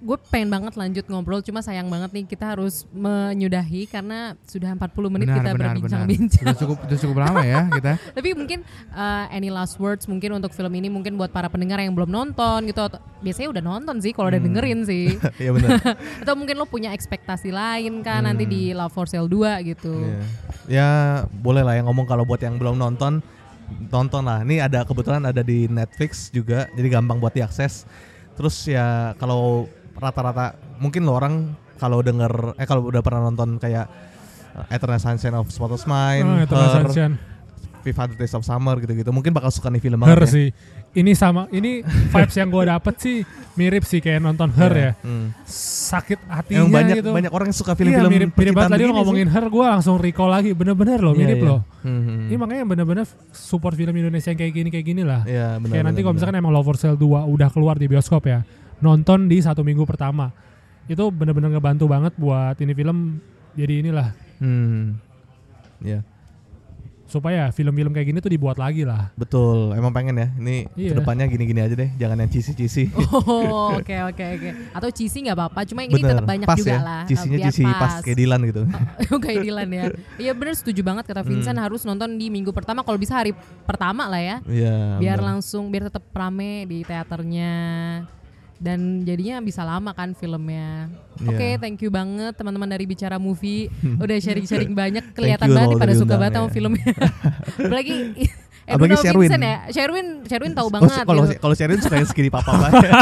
[0.00, 4.96] gue pengen banget lanjut ngobrol, cuma sayang banget nih kita harus menyudahi karena sudah 40
[5.12, 6.40] menit kita berbincang-bincang.
[6.40, 7.92] Sudah cukup sudah cukup lama ya kita.
[8.16, 11.92] Tapi mungkin uh, any last words mungkin untuk film ini mungkin buat para pendengar yang
[11.92, 14.48] belum nonton gitu atau biasanya udah nonton sih kalau udah Hmm.
[14.48, 15.20] dengerin sih.
[15.42, 15.70] Iya benar.
[16.24, 18.52] atau mungkin lo punya ekspektasi lain kan nanti Hmm.
[18.56, 20.00] di Love for Sale 2 gitu.
[20.00, 20.22] Iya.
[20.70, 20.88] Ya
[21.28, 23.20] boleh lah yang ngomong kalau buat yang belum nonton
[23.90, 24.42] tonton lah.
[24.42, 27.86] Ini ada kebetulan ada di Netflix juga, jadi gampang buat diakses.
[28.34, 29.68] Terus ya kalau
[29.98, 31.34] rata-rata mungkin lo orang
[31.76, 33.88] kalau denger eh kalau udah pernah nonton kayak
[34.56, 37.12] uh, Eternal Sunshine of Spotless Mind, Oh, Eternal Her,
[37.82, 39.08] 500 Days of Summer gitu-gitu.
[39.08, 40.28] Mungkin bakal suka nih film Her ya.
[40.28, 40.48] sih.
[40.90, 43.16] Ini sama, ini vibes yang gue dapet sih
[43.54, 44.92] mirip sih kayak nonton Her Iya, ya.
[45.00, 45.26] hmm.
[45.46, 47.10] Sakit hatinya Yang banyak gitu.
[47.12, 49.32] banyak orang yang suka Iya, film-film mirip, mirip banget tadi lo ngomongin sih.
[49.32, 50.50] Her, gue langsung recall lagi.
[50.50, 51.48] Bener-bener loh, Iya, mirip iya.
[51.48, 51.60] loh.
[51.80, 52.22] Hmm, hmm.
[52.26, 55.22] Ini makanya bener-bener support film Indonesia yang kayak gini kayak gini lah.
[55.22, 55.72] Iya, benar.
[55.72, 58.42] kayak nanti benar, kalau misalkan emang Love for Sale 2 udah keluar di bioskop ya,
[58.78, 60.34] nonton di satu minggu pertama.
[60.84, 63.22] Itu bener-bener ngebantu banget buat ini film
[63.52, 64.08] jadi inilah
[64.38, 64.96] Hmm.
[65.78, 66.00] Ya,
[67.10, 69.10] supaya film-film kayak gini tuh dibuat lagi lah.
[69.12, 69.74] betul.
[69.74, 70.28] Emang pengen ya.
[70.32, 70.88] Ini Iya.
[70.88, 71.90] ke depannya gini-gini aja deh.
[71.96, 72.84] Jangan yang cici-cici.
[73.10, 74.50] Oh, oke oke oke.
[74.70, 76.12] Atau cheesy nggak apa-apa, cuma yang ini Bener.
[76.16, 76.80] tetap banyak pas juga ya.
[76.80, 77.02] lah.
[77.04, 78.62] Cicinya biar cici pas kayak Dilan gitu.
[79.10, 79.84] Oh, kayak Dilan ya.
[80.16, 81.66] Iya bener setuju banget kata Vincent Hmm.
[81.66, 84.36] harus nonton di minggu pertama kalau bisa hari pertama lah ya.
[84.44, 84.96] Iya.
[84.96, 85.28] biar benar.
[85.34, 87.52] langsung biar tetap rame di teaternya
[88.60, 90.92] dan jadinya bisa lama kan filmnya.
[91.16, 91.26] Iya.
[91.26, 95.90] Oke, thank you banget teman-teman dari Bicara Movie udah sharing-sharing banyak kelihatan you banget pada
[95.90, 96.52] udah suka banget sama ya.
[96.52, 96.92] filmnya.
[97.64, 97.96] Apalagi
[98.70, 99.26] Apalagi Edwin Sherwin.
[99.26, 99.56] Vincent ya.
[99.72, 101.02] Sherwin Sherwin tahu Oh, banget.
[101.02, 101.40] kalau gitu.
[101.42, 102.52] kalau Sherwin suka yang segini papa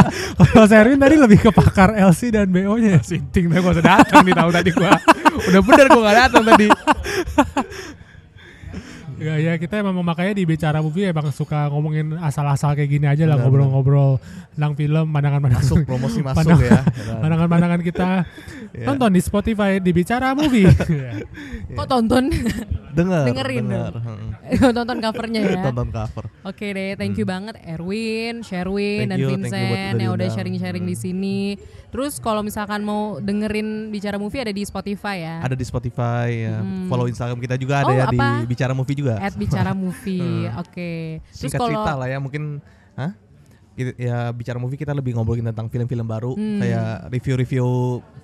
[0.54, 3.02] Kalau Serwin tadi lebih ke pakar LC dan BO-nya.
[3.02, 4.96] Sinting gue usah datang nih tahu tadi gua.
[5.44, 6.66] Udah bener gue gak datang tadi.
[9.18, 13.26] Ya, ya kita emang memakainya di bicara movie emang suka ngomongin asal-asal kayak gini aja
[13.26, 14.22] lah ngobrol-ngobrol
[14.54, 15.64] tentang film pandangan-pandangan.
[15.66, 16.80] Masuk, promosi masuk pandangan- ya.
[17.18, 18.08] Pandangan-pandangan kita
[18.68, 18.84] Iya.
[18.84, 21.24] nonton di Spotify di bicara movie Ya.
[21.72, 22.28] Kok tonton?
[22.90, 23.94] Denger, Dengerin denger.
[23.96, 24.72] Hmm.
[24.72, 25.60] tonton covernya ya.
[25.62, 26.24] Tonton cover.
[26.42, 30.02] Oke deh, thank you banget Erwin, Sherwin, Thank dan you, thank you buat Vincent udah
[30.02, 31.40] yang udah sharing-sharing di sini.
[31.88, 35.36] Terus kalau misalkan mau dengerin bicara movie ada di Spotify ya.
[35.40, 36.58] Ada di Spotify ya.
[36.58, 36.88] Hmm.
[36.88, 38.28] Follow Instagram kita juga ada Oh, ya di apa?
[38.44, 39.14] Bicara Movie juga.
[39.16, 40.60] At bicara movie, Hmm.
[40.60, 40.90] oke.
[41.22, 42.60] Terus Singkat kalau cerita lah ya mungkin
[42.94, 43.12] Hah?
[43.78, 46.58] Ya bicara movie kita lebih ngobrolin tentang film-film baru Hmm.
[46.58, 47.66] kayak review-review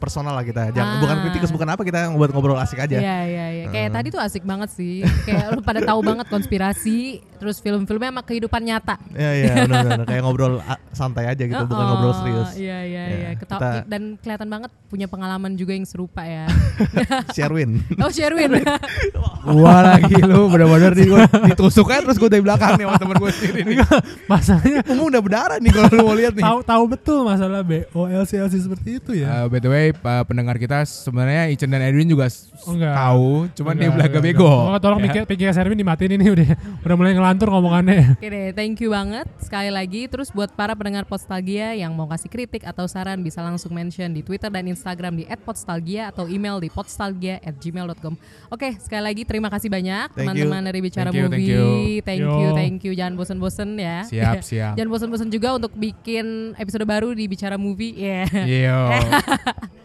[0.04, 0.62] personal lah kita.
[0.62, 0.70] Ah.
[0.70, 2.96] Jangan bukan kritikus bukan apa kita ngobrol-ngobrol asik aja.
[2.96, 3.64] Iya iya iya.
[3.66, 3.96] Kayak Hmm.
[3.96, 5.00] tadi tuh asik banget sih.
[5.24, 6.98] Kayak lu pada tahu banget konspirasi,
[7.34, 9.00] terus film-filmnya sama kehidupan nyata.
[9.10, 12.50] Iya iya benar-benar kayak ngobrol ah, santai aja gitu bukan Oh, ngobrol serius.
[12.54, 13.30] Iya iya Ya, iya.
[13.34, 16.44] Keta- kita- Dan kelihatan banget punya pengalaman juga yang serupa ya.
[17.34, 17.80] Sherwin.
[17.96, 18.60] oh Sherwin.
[19.56, 23.16] Wah lagi lu bener-bener nih gue ditusuk aja terus gue dari belakang nih sama temen
[23.18, 23.76] gue sendiri nih.
[24.24, 26.42] masalahnya Punggung udah berdarah nih kalau lu mau lihat nih.
[26.42, 30.22] tahu tahu betul masalah BO LC LC seperti itu ya Uh, by the way, pa-
[30.22, 32.26] pendengar kita sebenarnya Ichen dan Edwin juga
[32.64, 32.94] Oh, enggak.
[32.94, 34.48] tahu, cuman dia Enggak, belaga enggak, bego.
[34.48, 35.04] Oh, tolong Ya.
[35.06, 36.48] pikir pikir Serwin dimatiin ini udah
[36.80, 38.16] udah mulai ngelantur ngomongannya.
[38.16, 40.06] Oke deh, thank you banget sekali lagi.
[40.06, 44.20] Terus buat para pendengar Postalgia yang mau kasih kritik atau saran bisa langsung mention di
[44.20, 48.14] Twitter dan Instagram di @podstalgia atau email di podstalgia@gmail.com.
[48.48, 51.52] Oke, sekali lagi terima kasih banyak Thank teman-teman dari Bicara Thank you, thank Movie.
[51.52, 51.66] you.
[52.00, 52.32] Thank Yo.
[52.32, 52.92] you, thank you.
[52.92, 53.98] Jangan bosen-bosen ya.
[54.04, 54.72] Siap, siap.
[54.74, 56.24] Jangan bosen-bosen juga untuk bikin
[56.54, 57.92] episode baru di Bicara Movie.
[57.94, 58.26] Yeah.
[58.32, 58.78] Iya.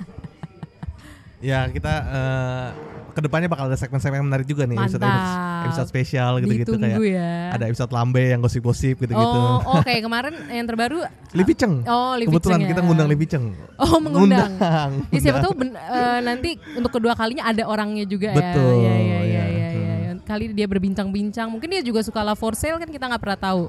[1.40, 2.68] Ya kita eh,
[3.10, 5.66] ke depannya bakal ada segmen-segmen menarik juga nih episode Mantap.
[5.68, 7.52] episode spesial gitu-gitu kayak ya.
[7.52, 9.40] ada episode lambe yang gosip-gosip gitu-gitu.
[9.44, 11.04] Oh, oh kayak kemarin yang terbaru
[11.36, 11.84] Livi Cheng.
[11.84, 12.68] Oh, Livi Kebetulan ya.
[12.72, 13.46] kita ngundang Livi Cheng.
[13.76, 14.56] Oh mengundang.
[14.56, 18.88] Ngundang, Ya, siapa tahu ben- eh, nanti untuk kedua kalinya ada orangnya juga Betul, ya.
[18.88, 19.44] Ya, ya, ya, ya.
[19.44, 20.12] ya, ya, ya.
[20.24, 21.48] Kali dia berbincang-bincang.
[21.50, 23.64] Mungkin dia juga suka Love for Sale kan kita nggak pernah tahu.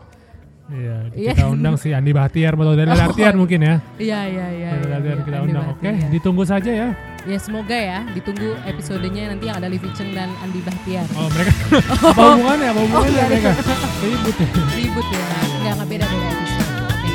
[0.70, 1.32] Iya, Iya.
[1.34, 3.02] kita undang si Andi Bahtiar atau dari Oh.
[3.02, 3.74] Artian mungkin ya.
[3.96, 4.68] Iya iya iya.
[4.72, 5.66] Dari iya, Artian iya, kita Andi undang.
[5.68, 5.92] Bahtiar.
[5.94, 6.88] Oke, ditunggu saja ya.
[7.20, 11.04] Ya semoga ya ditunggu episodenya nanti yang ada Livi Cheng dan Andi Bahtiar.
[11.12, 11.52] Oh, mereka
[12.06, 12.68] apa hubungannya?
[12.70, 13.50] Apa hubungannya iya, mereka?
[13.50, 13.98] iya.
[14.00, 14.48] Ribut ya.
[14.72, 15.24] Ribut ya.
[15.60, 16.70] Nggak nggak beda beda episode.
[16.80, 17.10] Oke.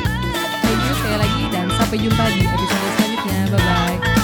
[0.62, 3.38] Thank you sekali lagi dan sampai jumpa di episode selanjutnya.
[3.48, 4.15] Bye bye.